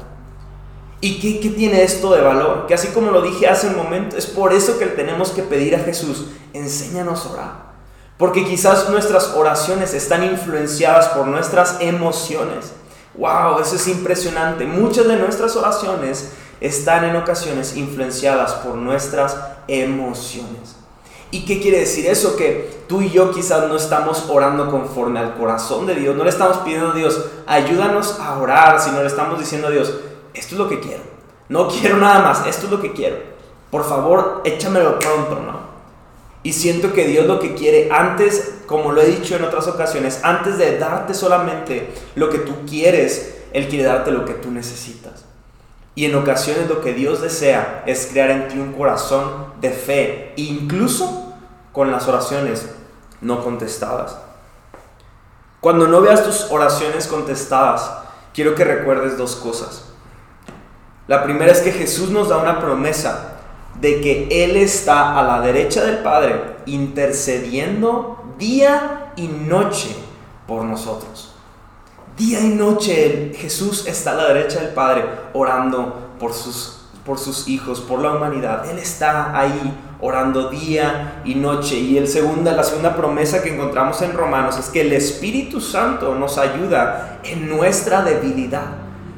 [1.00, 2.66] ¿Y qué, qué, tiene esto de valor?
[2.66, 5.76] Que así como lo dije hace un momento, es por eso que tenemos que pedir
[5.76, 7.66] a Jesús, enséñanos a orar.
[8.16, 12.72] Porque quizás nuestras oraciones están influenciadas por nuestras emociones.
[13.14, 14.64] Wow, eso es impresionante.
[14.64, 19.36] Muchas de nuestras oraciones están en ocasiones influenciadas por nuestras
[19.68, 20.76] emociones.
[21.30, 22.36] ¿Y qué quiere decir eso?
[22.36, 26.14] Que tú y yo quizás no estamos orando conforme al corazón de Dios.
[26.16, 29.92] No le estamos pidiendo a Dios, ayúdanos a orar, sino le estamos diciendo a Dios,
[30.34, 31.02] esto es lo que quiero.
[31.48, 33.16] No quiero nada más, esto es lo que quiero.
[33.70, 35.66] Por favor, échamelo pronto, ¿no?
[36.42, 40.20] Y siento que Dios lo que quiere antes, como lo he dicho en otras ocasiones,
[40.22, 45.25] antes de darte solamente lo que tú quieres, Él quiere darte lo que tú necesitas.
[45.96, 50.34] Y en ocasiones lo que Dios desea es crear en ti un corazón de fe,
[50.36, 51.32] incluso
[51.72, 52.70] con las oraciones
[53.22, 54.18] no contestadas.
[55.60, 57.90] Cuando no veas tus oraciones contestadas,
[58.34, 59.86] quiero que recuerdes dos cosas.
[61.08, 63.38] La primera es que Jesús nos da una promesa
[63.80, 69.96] de que Él está a la derecha del Padre intercediendo día y noche
[70.46, 71.25] por nosotros.
[72.16, 77.46] Día y noche Jesús está a la derecha del Padre orando por sus, por sus
[77.46, 78.70] hijos, por la humanidad.
[78.70, 81.76] Él está ahí orando día y noche.
[81.76, 86.14] Y el segunda, la segunda promesa que encontramos en Romanos es que el Espíritu Santo
[86.14, 88.64] nos ayuda en nuestra debilidad.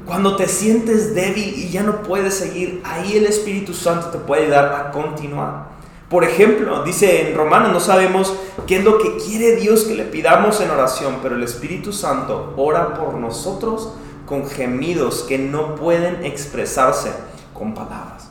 [0.05, 4.43] Cuando te sientes débil y ya no puedes seguir, ahí el Espíritu Santo te puede
[4.43, 5.78] ayudar a continuar.
[6.09, 8.35] Por ejemplo, dice en Romanos, no sabemos
[8.67, 12.55] qué es lo que quiere Dios que le pidamos en oración, pero el Espíritu Santo
[12.57, 13.93] ora por nosotros
[14.25, 17.13] con gemidos que no pueden expresarse
[17.53, 18.31] con palabras.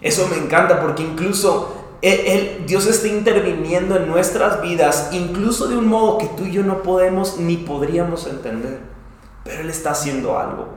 [0.00, 1.74] Eso me encanta porque incluso
[2.66, 6.82] Dios está interviniendo en nuestras vidas, incluso de un modo que tú y yo no
[6.82, 8.92] podemos ni podríamos entender
[9.44, 10.68] pero Él está haciendo algo.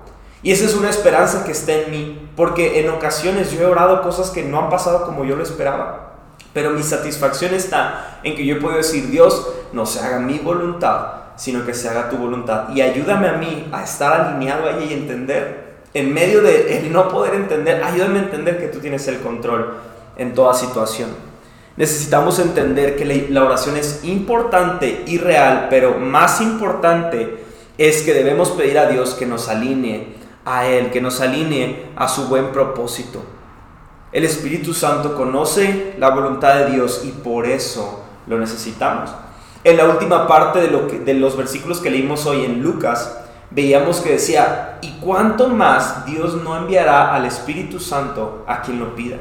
[0.45, 4.03] Y esa es una esperanza que está en mí, porque en ocasiones yo he orado
[4.03, 6.17] cosas que no han pasado como yo lo esperaba.
[6.53, 11.13] Pero mi satisfacción está en que yo puedo decir, Dios, no se haga mi voluntad,
[11.36, 12.69] sino que se haga tu voluntad.
[12.75, 15.77] Y ayúdame a mí a estar alineado ahí y entender.
[15.95, 19.73] En medio de el no poder entender, ayúdame a entender que tú tienes el control
[20.15, 21.10] en toda situación.
[21.75, 27.43] Necesitamos entender que la oración es importante y real, pero más importante
[27.79, 32.08] es que debemos pedir a Dios que nos alinee a Él, que nos alinee a
[32.08, 33.23] su buen propósito.
[34.12, 39.10] El Espíritu Santo conoce la voluntad de Dios y por eso lo necesitamos.
[39.63, 43.17] En la última parte de, lo de los versículos que leímos hoy en Lucas,
[43.49, 48.95] veíamos que decía, ¿y cuánto más Dios no enviará al Espíritu Santo a quien lo
[48.95, 49.17] pida?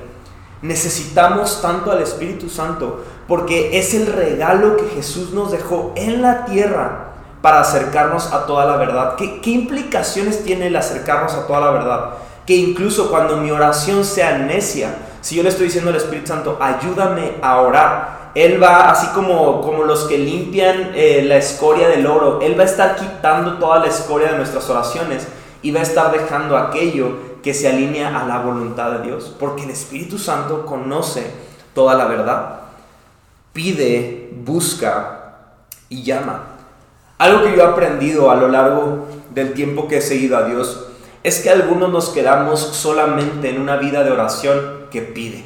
[0.60, 6.44] Necesitamos tanto al Espíritu Santo porque es el regalo que Jesús nos dejó en la
[6.44, 7.13] tierra
[7.44, 9.16] para acercarnos a toda la verdad.
[9.16, 12.10] ¿Qué, ¿Qué, implicaciones tiene el acercarnos a toda la verdad?
[12.46, 16.56] Que incluso cuando mi oración sea necia, si yo le estoy diciendo al Espíritu Santo,
[16.58, 22.06] ayúdame a orar, Él va, así como, como los que limpian eh, la escoria del
[22.06, 25.28] oro, Él va a estar quitando toda la escoria de nuestras oraciones
[25.60, 29.64] y va a estar dejando aquello que se alinea a la voluntad de Dios, porque
[29.64, 31.30] el Espíritu Santo conoce
[31.74, 32.60] toda la verdad,
[33.52, 35.34] pide, busca
[35.90, 36.53] y llama.
[37.18, 40.86] Algo que yo he aprendido a lo largo del tiempo que he seguido a Dios
[41.22, 45.44] es que algunos nos quedamos solamente en una vida de oración que pide.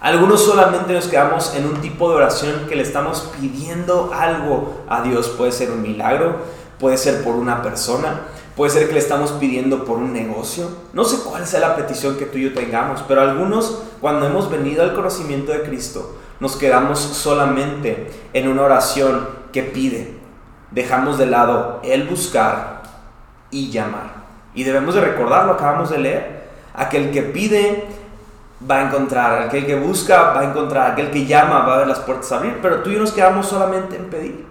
[0.00, 5.02] Algunos solamente nos quedamos en un tipo de oración que le estamos pidiendo algo a
[5.02, 5.28] Dios.
[5.30, 6.36] Puede ser un milagro,
[6.78, 8.22] puede ser por una persona,
[8.56, 10.68] Puede ser que le estamos pidiendo por un negocio.
[10.92, 14.48] No sé cuál sea la petición que tú y yo tengamos, pero algunos cuando hemos
[14.48, 20.23] venido al conocimiento de Cristo nos quedamos solamente en una oración que pide.
[20.74, 22.82] Dejamos de lado el buscar
[23.50, 24.24] y llamar.
[24.54, 26.44] Y debemos de recordar, lo acabamos de leer.
[26.74, 27.86] Aquel que pide
[28.68, 31.86] va a encontrar, aquel que busca va a encontrar, aquel que llama va a ver
[31.86, 34.46] las puertas abrir, pero tú y yo nos quedamos solamente en pedir.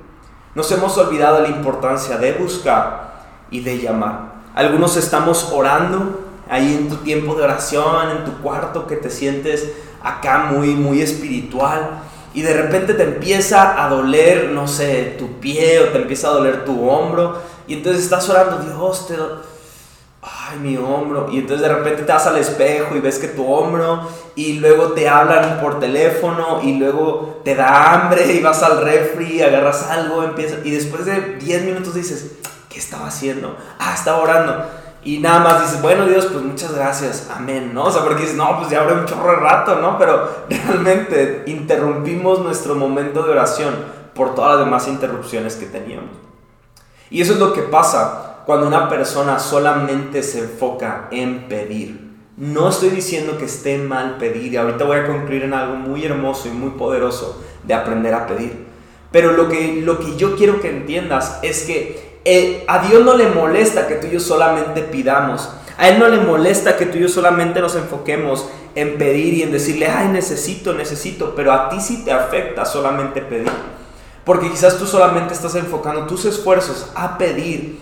[0.55, 3.13] Nos hemos olvidado la importancia de buscar
[3.49, 4.33] y de llamar.
[4.55, 9.73] Algunos estamos orando ahí en tu tiempo de oración, en tu cuarto, que te sientes
[10.01, 12.01] acá muy, muy espiritual.
[12.33, 16.31] Y de repente te empieza a doler, no sé, tu pie o te empieza a
[16.31, 17.41] doler tu hombro.
[17.67, 19.15] Y entonces estás orando, Dios, te...
[20.21, 21.29] Ay, mi hombro.
[21.31, 24.07] Y entonces de repente te vas al espejo y ves que tu hombro.
[24.35, 26.61] Y luego te hablan por teléfono.
[26.63, 30.55] Y luego te da hambre y vas al refri, agarras algo, empieza.
[30.63, 32.31] Y después de 10 minutos dices,
[32.69, 33.55] ¿qué estaba haciendo?
[33.79, 34.65] Ah, estaba orando.
[35.05, 37.85] Y nada más dices, bueno Dios, pues muchas gracias, amén, ¿no?
[37.85, 39.97] O sea, porque dices, no, pues ya habrá un chorro de rato, ¿no?
[39.97, 40.29] Pero
[40.67, 43.75] realmente interrumpimos nuestro momento de oración
[44.13, 46.11] por todas las demás interrupciones que teníamos.
[47.09, 52.13] Y eso es lo que pasa cuando una persona solamente se enfoca en pedir.
[52.37, 56.03] No estoy diciendo que esté mal pedir, y ahorita voy a concluir en algo muy
[56.03, 58.65] hermoso y muy poderoso de aprender a pedir.
[59.11, 63.15] Pero lo que, lo que yo quiero que entiendas es que eh, a Dios no
[63.15, 65.49] le molesta que tú y yo solamente pidamos.
[65.77, 69.43] A Él no le molesta que tú y yo solamente nos enfoquemos en pedir y
[69.43, 73.51] en decirle, ay, necesito, necesito, pero a ti sí te afecta solamente pedir.
[74.23, 77.79] Porque quizás tú solamente estás enfocando tus esfuerzos a pedir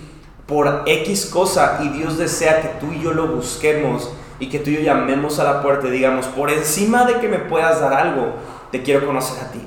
[0.48, 4.72] por X cosa y Dios desea que tú y yo lo busquemos y que tú
[4.72, 7.94] y yo llamemos a la puerta y digamos, por encima de que me puedas dar
[7.94, 8.34] algo,
[8.72, 9.62] te quiero conocer a ti.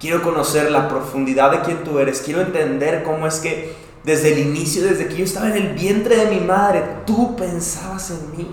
[0.00, 2.22] Quiero conocer la profundidad de quién tú eres.
[2.22, 6.16] Quiero entender cómo es que desde el inicio, desde que yo estaba en el vientre
[6.16, 8.50] de mi madre, tú pensabas en mí.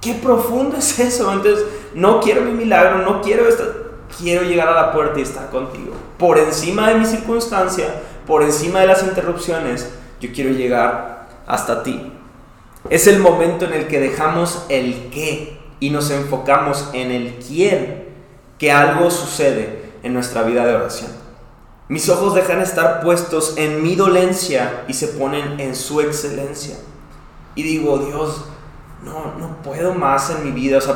[0.00, 1.32] Qué profundo es eso.
[1.32, 3.64] Entonces, no quiero mi milagro, no quiero esto.
[4.18, 5.92] Quiero llegar a la puerta y estar contigo.
[6.18, 7.86] Por encima de mi circunstancia,
[8.26, 9.88] por encima de las interrupciones,
[10.20, 12.12] yo quiero llegar hasta ti.
[12.88, 18.08] Es el momento en el que dejamos el qué y nos enfocamos en el quién,
[18.58, 21.19] que algo sucede en nuestra vida de oración.
[21.90, 26.76] Mis ojos dejan de estar puestos en mi dolencia y se ponen en su excelencia.
[27.56, 28.44] Y digo, Dios,
[29.02, 30.78] no, no puedo más en mi vida.
[30.78, 30.94] O sea,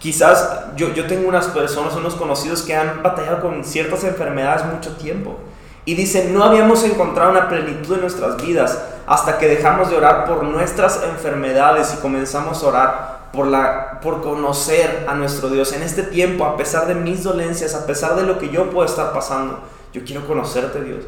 [0.00, 4.96] quizás yo, yo tengo unas personas, unos conocidos que han batallado con ciertas enfermedades mucho
[4.96, 5.38] tiempo.
[5.84, 10.24] Y dicen, no habíamos encontrado una plenitud en nuestras vidas hasta que dejamos de orar
[10.24, 15.72] por nuestras enfermedades y comenzamos a orar por, la, por conocer a nuestro Dios.
[15.72, 18.86] En este tiempo, a pesar de mis dolencias, a pesar de lo que yo puedo
[18.86, 19.60] estar pasando,
[19.92, 21.04] yo quiero conocerte, Dios.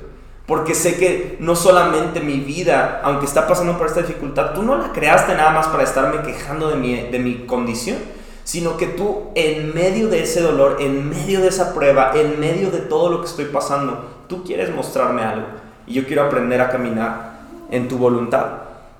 [0.47, 4.77] Porque sé que no solamente mi vida, aunque está pasando por esta dificultad, tú no
[4.77, 7.97] la creaste nada más para estarme quejando de mi, de mi condición,
[8.45, 12.71] sino que tú en medio de ese dolor, en medio de esa prueba, en medio
[12.71, 15.47] de todo lo que estoy pasando, tú quieres mostrarme algo.
[15.87, 18.47] Y yo quiero aprender a caminar en tu voluntad.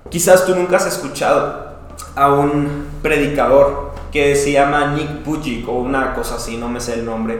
[0.09, 1.75] Quizás tú nunca has escuchado
[2.15, 6.93] a un predicador que se llama Nick Bujic o una cosa así, no me sé
[6.93, 7.37] el nombre.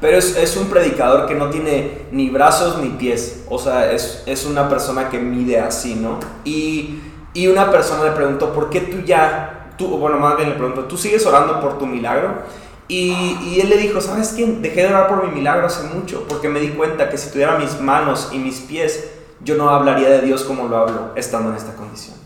[0.00, 3.44] Pero es, es un predicador que no tiene ni brazos ni pies.
[3.48, 6.18] O sea, es, es una persona que mide así, ¿no?
[6.44, 6.98] Y,
[7.32, 10.86] y, una persona le preguntó, ¿por qué tú ya, tú, bueno, más bien le preguntó,
[10.86, 12.42] ¿tú sigues orando por tu milagro?
[12.88, 14.44] Y, y, él le dijo, ¿sabes qué?
[14.46, 17.56] Dejé de orar por mi milagro hace mucho, porque me di cuenta que si tuviera
[17.56, 19.12] mis manos y mis pies,
[19.44, 22.16] yo no hablaría de Dios como lo hablo estando en esta condición.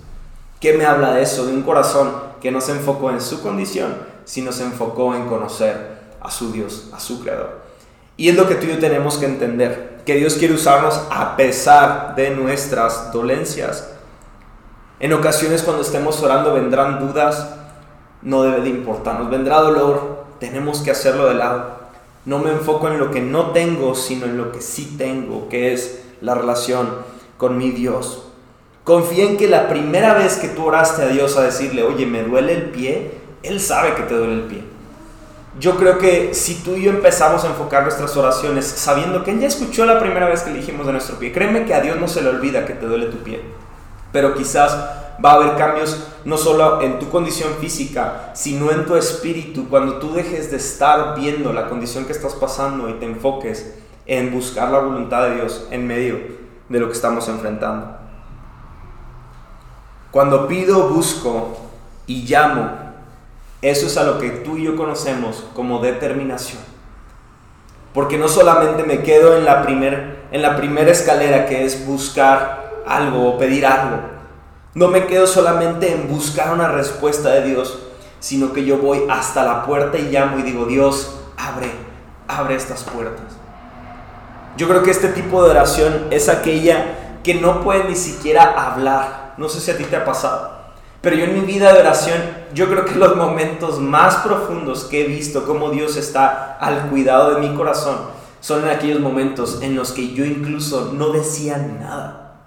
[0.59, 1.45] ¿Qué me habla de eso?
[1.45, 6.01] De un corazón que no se enfocó en su condición, sino se enfocó en conocer
[6.21, 7.61] a su Dios, a su Creador.
[8.17, 11.37] Y es lo que tú y yo tenemos que entender, que Dios quiere usarnos a
[11.37, 13.93] pesar de nuestras dolencias.
[14.99, 17.55] En ocasiones cuando estemos orando vendrán dudas,
[18.23, 21.81] no debe de importarnos, vendrá dolor, tenemos que hacerlo de lado.
[22.27, 25.73] No me enfoco en lo que no tengo, sino en lo que sí tengo, que
[25.73, 26.89] es la relación
[27.39, 28.30] con mi Dios.
[28.91, 32.25] Confía en que la primera vez que tú oraste a Dios a decirle, oye, me
[32.25, 33.13] duele el pie,
[33.45, 34.65] Él sabe que te duele el pie.
[35.61, 39.39] Yo creo que si tú y yo empezamos a enfocar nuestras oraciones sabiendo que Él
[39.39, 42.01] ya escuchó la primera vez que le dijimos de nuestro pie, créeme que a Dios
[42.01, 43.41] no se le olvida que te duele tu pie.
[44.11, 44.77] Pero quizás
[45.25, 50.01] va a haber cambios no solo en tu condición física, sino en tu espíritu, cuando
[50.01, 53.73] tú dejes de estar viendo la condición que estás pasando y te enfoques
[54.07, 56.19] en buscar la voluntad de Dios en medio
[56.69, 58.00] de lo que estamos enfrentando.
[60.11, 61.57] Cuando pido, busco
[62.07, 62.71] y llamo,
[63.63, 66.61] eso es a lo que tú y yo conocemos como determinación.
[67.95, 72.83] Porque no solamente me quedo en la, primer, en la primera escalera que es buscar
[72.87, 73.99] algo o pedir algo.
[74.75, 77.79] No me quedo solamente en buscar una respuesta de Dios,
[78.21, 81.71] sino que yo voy hasta la puerta y llamo y digo, Dios, abre,
[82.29, 83.37] abre estas puertas.
[84.57, 89.30] Yo creo que este tipo de oración es aquella que no puede ni siquiera hablar.
[89.41, 90.51] No sé si a ti te ha pasado.
[91.01, 92.19] Pero yo en mi vida de oración,
[92.53, 97.35] yo creo que los momentos más profundos que he visto cómo Dios está al cuidado
[97.35, 97.97] de mi corazón
[98.41, 102.43] son en aquellos momentos en los que yo incluso no decía nada.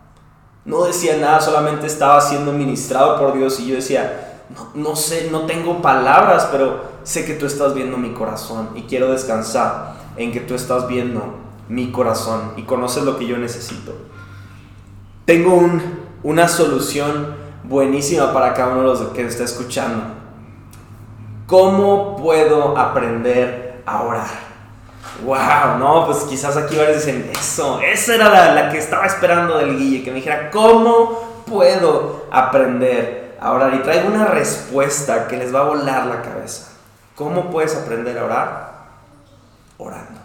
[0.65, 5.29] No decía nada, solamente estaba siendo ministrado por Dios y yo decía, no, no sé,
[5.31, 10.31] no tengo palabras, pero sé que tú estás viendo mi corazón y quiero descansar en
[10.31, 13.93] que tú estás viendo mi corazón y conoces lo que yo necesito.
[15.25, 20.03] Tengo un, una solución buenísima para cada uno de los que está escuchando.
[21.47, 24.53] ¿Cómo puedo aprender a orar?
[25.23, 29.57] Wow, no, pues quizás aquí varios dicen, eso, esa era la, la que estaba esperando
[29.57, 33.73] del Guille, que me dijera, ¿cómo puedo aprender a orar?
[33.75, 36.71] Y traigo una respuesta que les va a volar la cabeza.
[37.15, 38.73] ¿Cómo puedes aprender a orar?
[39.77, 40.19] Orando.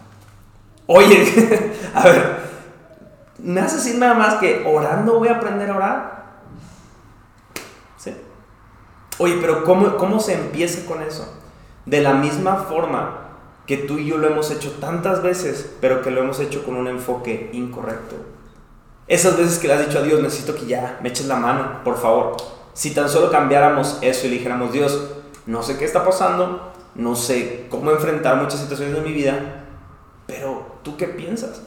[0.87, 2.35] Oye, a ver,
[3.41, 6.23] ¿me haces decir nada más que orando voy a aprender a orar?
[7.97, 8.13] ¿Sí?
[9.17, 11.33] Oye, pero ¿cómo, ¿cómo se empieza con eso?
[11.85, 13.29] De la misma forma
[13.65, 16.75] que tú y yo lo hemos hecho tantas veces, pero que lo hemos hecho con
[16.75, 18.15] un enfoque incorrecto.
[19.07, 21.83] Esas veces que le has dicho a Dios, necesito que ya me eches la mano,
[21.83, 22.37] por favor.
[22.73, 25.11] Si tan solo cambiáramos eso y dijéramos, Dios,
[25.45, 29.65] no sé qué está pasando, no sé cómo enfrentar muchas situaciones de mi vida,
[30.25, 31.61] pero ¿tú qué piensas?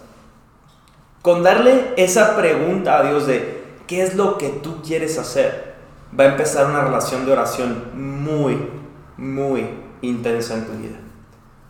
[1.22, 5.74] Con darle esa pregunta a Dios de qué es lo que tú quieres hacer,
[6.18, 8.58] va a empezar una relación de oración muy,
[9.16, 9.68] muy
[10.00, 10.96] intensa en tu vida.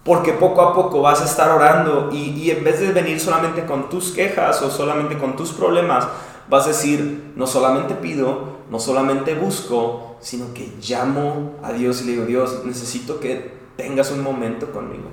[0.05, 3.91] Porque poco a poco vas a estar orando y, en vez de venir solamente con
[3.91, 6.09] tus quejas o solamente con tus problemas,
[6.49, 12.07] vas a decir, no solamente pido, no solamente busco, sino que llamo a Dios y
[12.07, 15.11] le digo, Dios, necesito que tengas un momento conmigo.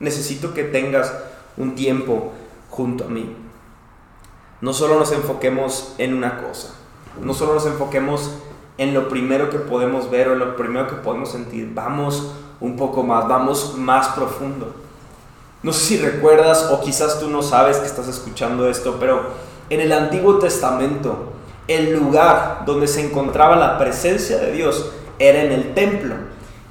[0.00, 1.12] Necesito que tengas
[1.58, 2.32] un tiempo
[2.70, 3.45] junto a mí.
[4.60, 6.74] No solo nos enfoquemos en una cosa,
[7.20, 8.30] no solo nos enfoquemos
[8.78, 12.76] en lo primero que podemos ver o en lo primero que podemos sentir, vamos un
[12.76, 14.74] poco más, vamos más profundo.
[15.62, 19.22] No sé si recuerdas o quizás tú no sabes que estás escuchando esto, pero
[19.68, 21.32] en el Antiguo Testamento
[21.68, 26.14] el lugar donde se encontraba la presencia de Dios era en el templo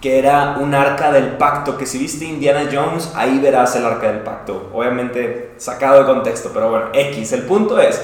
[0.06, 4.06] que era un arca del pacto, que si viste Indiana Jones, ahí verás el arca
[4.06, 4.70] del pacto.
[4.72, 7.32] Obviamente sacado de contexto, pero bueno, X.
[7.32, 8.00] El punto es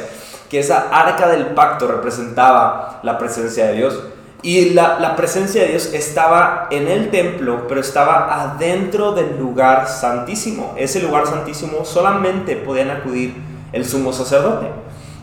[0.50, 4.02] que esa arca del pacto representaba la presencia de Dios.
[4.42, 9.88] Y la, la, presencia de Dios estaba en el templo, pero estaba adentro del lugar
[9.88, 10.74] santísimo.
[10.78, 13.36] Ese lugar santísimo solamente podían acudir
[13.74, 14.72] el sumo sacerdote.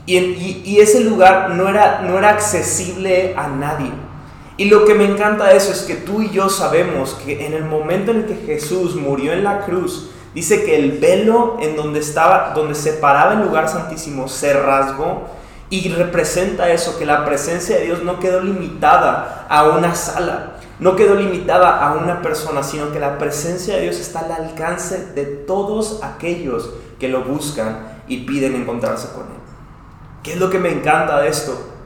[0.07, 3.91] Y, y, ese lugar no era, no era accesible a nadie.
[4.59, 7.55] Y lo que me encanta de eso es que tú y yo sabemos que en
[7.55, 11.77] el momento en el que Jesús murió en la cruz, dice que el velo en
[11.77, 15.29] donde estaba, donde separaba el lugar santísimo, se rasgó
[15.71, 20.97] y representa eso, que la presencia de Dios no quedó limitada a una sala, no
[20.97, 25.25] quedó limitada a una persona, sino que la presencia de Dios está al alcance de
[25.25, 29.41] todos aquellos que lo buscan y piden encontrarse con Él.
[30.25, 31.78] ¿Qué es lo que me encanta de esto?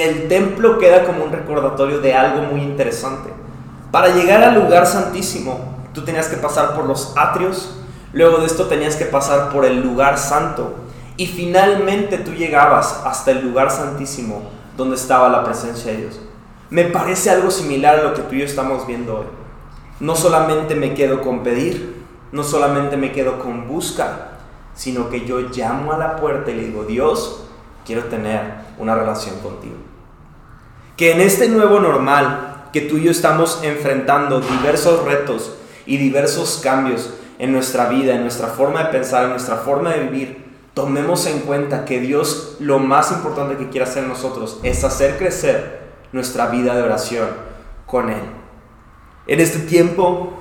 [0.00, 3.30] El templo queda como un recordatorio de algo muy interesante.
[3.90, 5.60] Para llegar al lugar santísimo,
[5.94, 7.74] tú tenías que pasar por los atrios,
[8.12, 10.74] luego de esto tenías que pasar por el lugar santo
[11.16, 14.42] y finalmente tú llegabas hasta el lugar santísimo
[14.76, 16.20] donde estaba la presencia de Dios.
[16.70, 19.26] Me parece algo similar a lo que tú y yo estamos viendo hoy.
[20.00, 24.38] No solamente me quedo con pedir, no solamente me quedo con buscar,
[24.74, 27.44] sino que yo llamo a la puerta y le digo, Dios,
[27.84, 28.40] quiero tener
[28.78, 29.87] una relación contigo.
[30.98, 35.54] Que en este nuevo normal que tú y yo estamos enfrentando diversos retos
[35.86, 40.00] y diversos cambios en nuestra vida, en nuestra forma de pensar, en nuestra forma de
[40.00, 40.44] vivir,
[40.74, 45.18] tomemos en cuenta que Dios lo más importante que quiere hacer en nosotros es hacer
[45.18, 47.28] crecer nuestra vida de oración
[47.86, 48.22] con Él.
[49.28, 50.32] En este tiempo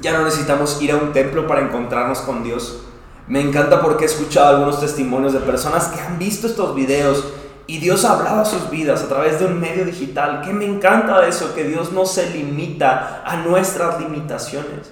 [0.00, 2.84] ya no necesitamos ir a un templo para encontrarnos con Dios.
[3.26, 7.24] Me encanta porque he escuchado algunos testimonios de personas que han visto estos videos
[7.68, 10.40] y Dios ha hablado a sus vidas a través de un medio digital.
[10.40, 14.90] Que me encanta eso, que Dios no se limita a nuestras limitaciones.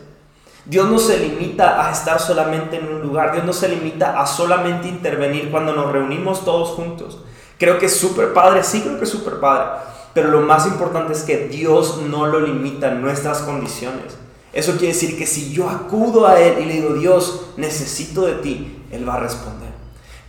[0.67, 3.33] Dios no se limita a estar solamente en un lugar.
[3.33, 7.25] Dios no se limita a solamente intervenir cuando nos reunimos todos juntos.
[7.59, 9.69] Creo que es súper padre, sí creo que es súper padre.
[10.13, 14.19] Pero lo más importante es que Dios no lo limita en nuestras condiciones.
[14.53, 18.35] Eso quiere decir que si yo acudo a Él y le digo, Dios, necesito de
[18.35, 19.76] ti, Él va a responder.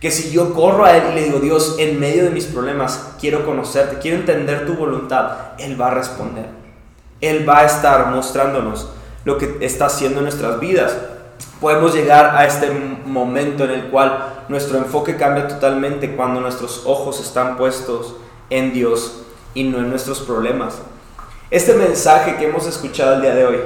[0.00, 3.14] Que si yo corro a Él y le digo, Dios, en medio de mis problemas,
[3.20, 6.46] quiero conocerte, quiero entender tu voluntad, Él va a responder.
[7.20, 8.88] Él va a estar mostrándonos
[9.24, 10.96] lo que está haciendo en nuestras vidas.
[11.60, 12.70] Podemos llegar a este
[13.04, 18.14] momento en el cual nuestro enfoque cambia totalmente cuando nuestros ojos están puestos
[18.50, 19.22] en Dios
[19.54, 20.78] y no en nuestros problemas.
[21.50, 23.56] Este mensaje que hemos escuchado el día de hoy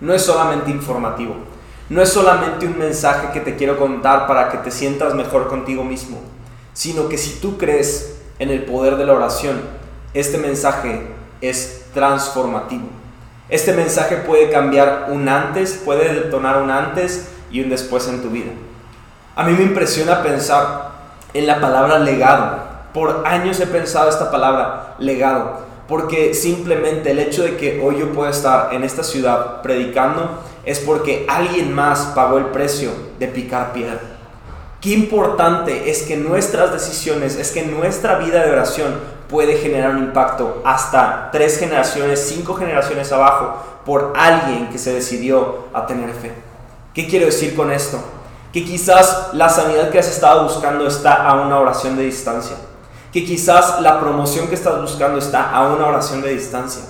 [0.00, 1.34] no es solamente informativo,
[1.92, 5.84] no es solamente un mensaje que te quiero contar para que te sientas mejor contigo
[5.84, 6.22] mismo,
[6.72, 9.60] sino que si tú crees en el poder de la oración,
[10.14, 11.02] este mensaje
[11.42, 12.86] es transformativo.
[13.50, 18.30] Este mensaje puede cambiar un antes, puede detonar un antes y un después en tu
[18.30, 18.52] vida.
[19.36, 20.92] A mí me impresiona pensar
[21.34, 22.56] en la palabra legado.
[22.94, 28.12] Por años he pensado esta palabra legado porque simplemente el hecho de que hoy yo
[28.12, 33.72] pueda estar en esta ciudad predicando es porque alguien más pagó el precio de picar
[33.72, 34.00] piedra.
[34.80, 40.04] Qué importante es que nuestras decisiones, es que nuestra vida de oración puede generar un
[40.04, 46.32] impacto hasta tres generaciones, cinco generaciones abajo por alguien que se decidió a tener fe.
[46.94, 47.98] ¿Qué quiero decir con esto?
[48.52, 52.56] Que quizás la sanidad que has estado buscando está a una oración de distancia
[53.12, 56.82] que quizás la promoción que estás buscando está a una oración de distancia,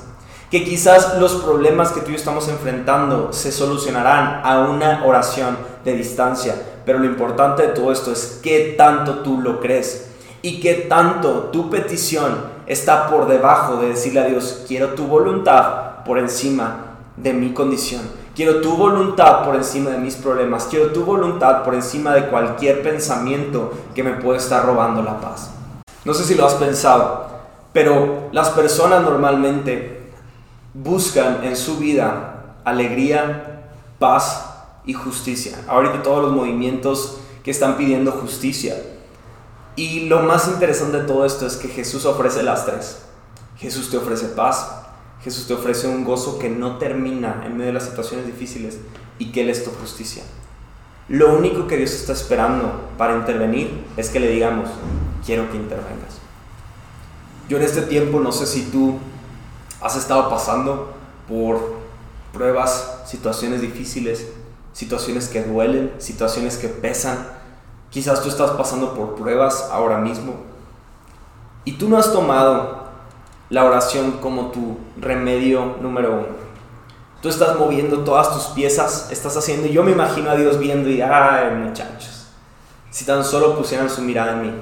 [0.53, 5.57] que quizás los problemas que tú y yo estamos enfrentando se solucionarán a una oración
[5.82, 10.11] de distancia, pero lo importante de todo esto es qué tanto tú lo crees
[10.42, 12.36] y qué tanto tu petición
[12.66, 18.03] está por debajo de decirle a Dios, quiero tu voluntad por encima de mi condición.
[18.36, 20.66] Quiero tu voluntad por encima de mis problemas.
[20.68, 25.50] Quiero tu voluntad por encima de cualquier pensamiento que me pueda estar robando la paz.
[26.05, 27.26] No sé si lo has pensado,
[27.72, 30.01] pero las personas normalmente
[30.74, 34.46] buscan en su vida alegría, paz
[34.84, 35.58] y justicia.
[35.68, 38.76] Ahorita todos los movimientos que están pidiendo justicia.
[39.76, 43.02] Y lo más interesante de todo esto es que Jesús ofrece las tres.
[43.56, 44.70] Jesús te ofrece paz,
[45.22, 48.78] Jesús te ofrece un gozo que no termina en medio de las situaciones difíciles
[49.18, 50.24] y que Él es tu justicia.
[51.08, 54.68] Lo único que Dios está esperando para intervenir es que le digamos,
[55.24, 56.18] quiero que intervengas.
[57.48, 58.98] Yo en este tiempo no sé si tú
[59.83, 60.93] has estado pasando
[61.28, 61.83] por
[62.33, 64.28] pruebas, situaciones difíciles,
[64.72, 67.28] situaciones que duelen, situaciones que pesan.
[67.91, 70.35] Quizás tú estás pasando por pruebas ahora mismo
[71.64, 72.83] y tú no has tomado
[73.51, 76.43] la oración como tu remedio número uno.
[77.20, 81.01] Tú estás moviendo todas tus piezas, estás haciendo, yo me imagino a Dios viendo y,
[81.01, 82.26] ay muchachos,
[82.91, 84.53] si tan solo pusieran su mirada en mí.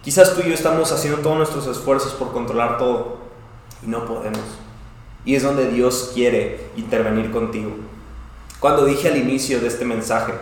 [0.00, 3.21] Quizás tú y yo estamos haciendo todos nuestros esfuerzos por controlar todo
[3.84, 4.40] y no podemos.
[5.24, 7.70] Y es donde Dios quiere intervenir contigo.
[8.60, 10.32] Cuando dije al inicio de este mensaje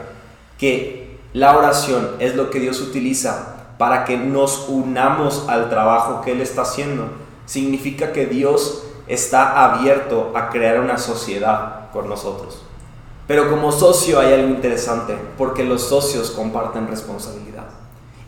[0.59, 6.33] que la oración es lo que Dios utiliza para que nos unamos al trabajo que
[6.33, 7.09] Él está haciendo,
[7.47, 12.63] significa que Dios está abierto a crear una sociedad con nosotros.
[13.27, 17.65] Pero como socio hay algo interesante, porque los socios comparten responsabilidad.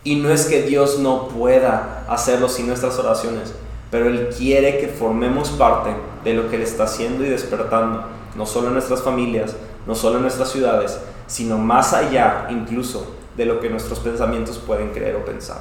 [0.05, 3.53] Y no es que Dios no pueda hacerlo sin nuestras oraciones,
[3.93, 5.91] pero Él quiere que formemos parte
[6.25, 9.55] de lo que Él está haciendo y despertando, no solo en nuestras familias,
[9.87, 14.93] no solo en nuestras ciudades, sino más allá incluso de lo que nuestros pensamientos pueden
[14.93, 15.59] creer o pensar.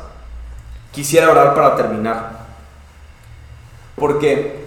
[0.93, 2.45] Quisiera orar para terminar,
[3.97, 4.65] porque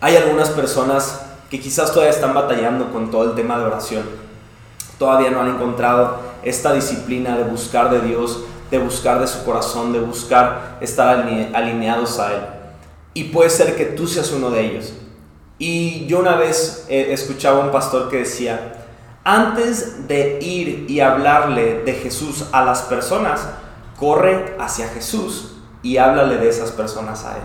[0.00, 4.02] hay algunas personas que quizás todavía están batallando con todo el tema de oración,
[4.98, 9.92] todavía no han encontrado esta disciplina de buscar de Dios, de buscar de su corazón,
[9.92, 12.55] de buscar estar alineados a Él.
[13.16, 14.92] Y puede ser que tú seas uno de ellos.
[15.58, 18.74] Y yo una vez eh, escuchaba a un pastor que decía,
[19.24, 23.48] antes de ir y hablarle de Jesús a las personas,
[23.98, 27.42] corre hacia Jesús y háblale de esas personas a Él.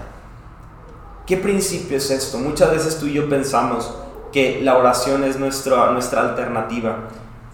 [1.25, 2.37] ¿Qué principio es esto?
[2.37, 3.93] Muchas veces tú y yo pensamos
[4.33, 6.97] que la oración es nuestra, nuestra alternativa.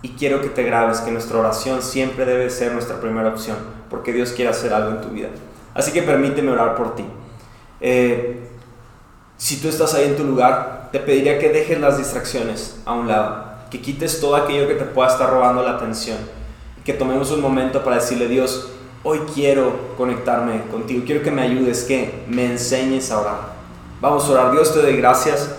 [0.02, 3.58] Y quiero que te grabes que nuestra oración siempre debe ser nuestra primera opción,
[3.92, 5.30] porque Dios quiere hacer algo en tu vida.
[5.76, 7.06] Así que permíteme orar por ti.
[7.82, 8.48] Eh,
[9.38, 13.08] si tú estás ahí en tu lugar, te pediría que dejes las distracciones a un
[13.08, 16.18] lado, que quites todo aquello que te pueda estar robando la atención,
[16.84, 18.70] que tomemos un momento para decirle, Dios,
[19.04, 23.40] hoy quiero conectarme contigo, quiero que me ayudes, que me enseñes a orar.
[24.02, 25.50] Vamos a orar, Dios te doy gracias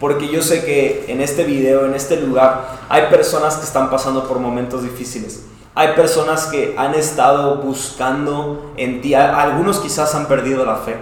[0.00, 4.26] porque yo sé que en este video, en este lugar, hay personas que están pasando
[4.26, 5.44] por momentos difíciles.
[5.74, 10.96] Hay personas que han estado buscando en ti, algunos quizás han perdido la fe.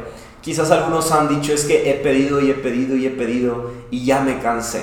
[0.49, 4.07] Quizás algunos han dicho es que he pedido y he pedido y he pedido y
[4.07, 4.83] ya me cansé.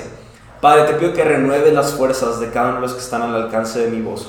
[0.60, 3.34] Padre, te pido que renueve las fuerzas de cada uno de los que están al
[3.34, 4.28] alcance de mi voz.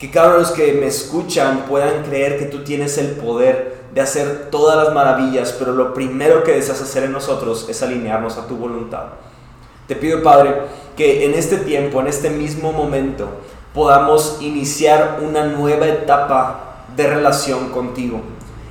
[0.00, 3.84] Que cada uno de los que me escuchan puedan creer que tú tienes el poder
[3.94, 8.36] de hacer todas las maravillas, pero lo primero que deseas hacer en nosotros es alinearnos
[8.36, 9.04] a tu voluntad.
[9.86, 10.56] Te pido, Padre,
[10.96, 13.28] que en este tiempo, en este mismo momento,
[13.72, 18.22] podamos iniciar una nueva etapa de relación contigo.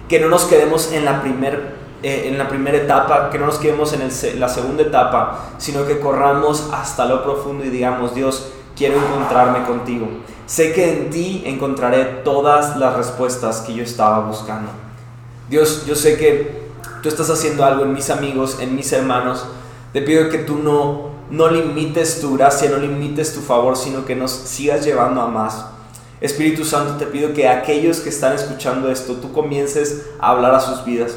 [0.10, 3.58] Que no nos quedemos en la primera eh, en la primera etapa, que no nos
[3.58, 8.98] quedemos en la segunda etapa, sino que corramos hasta lo profundo y digamos, Dios, quiero
[8.98, 10.08] encontrarme contigo.
[10.46, 14.70] Sé que en ti encontraré todas las respuestas que yo estaba buscando.
[15.50, 16.64] Dios, yo sé que
[17.02, 19.46] tú estás haciendo algo en mis amigos, en mis hermanos.
[19.94, 24.16] Te pido que tú no, no limites tu gracia, no limites tu favor, sino que
[24.16, 25.66] nos sigas llevando a más.
[26.20, 30.60] Espíritu Santo, te pido que aquellos que están escuchando esto, tú comiences a hablar a
[30.60, 31.16] sus vidas.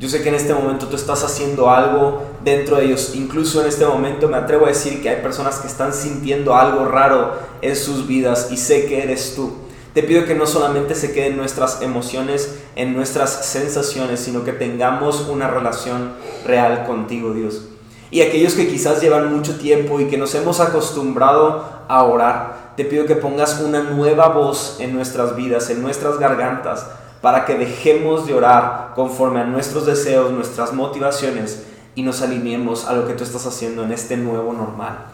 [0.00, 3.12] Yo sé que en este momento tú estás haciendo algo dentro de ellos.
[3.14, 6.84] Incluso en este momento me atrevo a decir que hay personas que están sintiendo algo
[6.84, 7.32] raro
[7.62, 9.52] en sus vidas y sé que eres tú.
[9.94, 15.26] Te pido que no solamente se queden nuestras emociones, en nuestras sensaciones, sino que tengamos
[15.28, 16.12] una relación
[16.46, 17.64] real contigo, Dios.
[18.12, 22.84] Y aquellos que quizás llevan mucho tiempo y que nos hemos acostumbrado a orar, te
[22.84, 26.86] pido que pongas una nueva voz en nuestras vidas, en nuestras gargantas,
[27.20, 31.64] para que dejemos de orar conforme a nuestros deseos, nuestras motivaciones
[31.94, 35.06] y nos alineemos a lo que tú estás haciendo en este nuevo normal.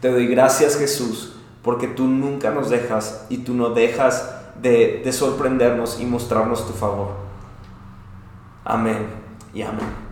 [0.00, 5.12] Te doy gracias Jesús porque tú nunca nos dejas y tú no dejas de, de
[5.12, 7.10] sorprendernos y mostrarnos tu favor.
[8.64, 9.06] Amén
[9.52, 10.10] y amén.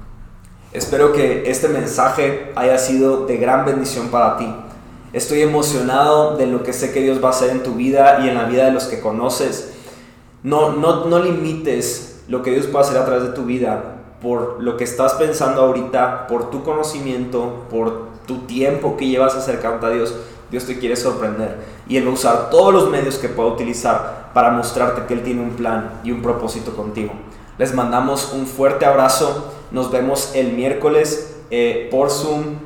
[0.72, 4.54] Espero que este mensaje haya sido de gran bendición para ti.
[5.14, 8.28] Estoy emocionado de lo que sé que Dios va a hacer en tu vida y
[8.28, 9.77] en la vida de los que conoces.
[10.42, 14.62] No, no, no limites lo que Dios puede hacer a través de tu vida por
[14.62, 19.90] lo que estás pensando ahorita, por tu conocimiento, por tu tiempo que llevas acercándote a
[19.90, 20.14] Dios.
[20.50, 21.58] Dios te quiere sorprender
[21.88, 25.22] y Él va a usar todos los medios que pueda utilizar para mostrarte que Él
[25.22, 27.12] tiene un plan y un propósito contigo.
[27.58, 29.52] Les mandamos un fuerte abrazo.
[29.72, 32.58] Nos vemos el miércoles eh, por Zoom.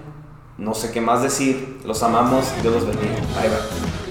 [0.58, 1.80] No sé qué más decir.
[1.84, 2.46] Los amamos.
[2.62, 3.14] Dios los bendiga.
[3.40, 4.01] Bye bye.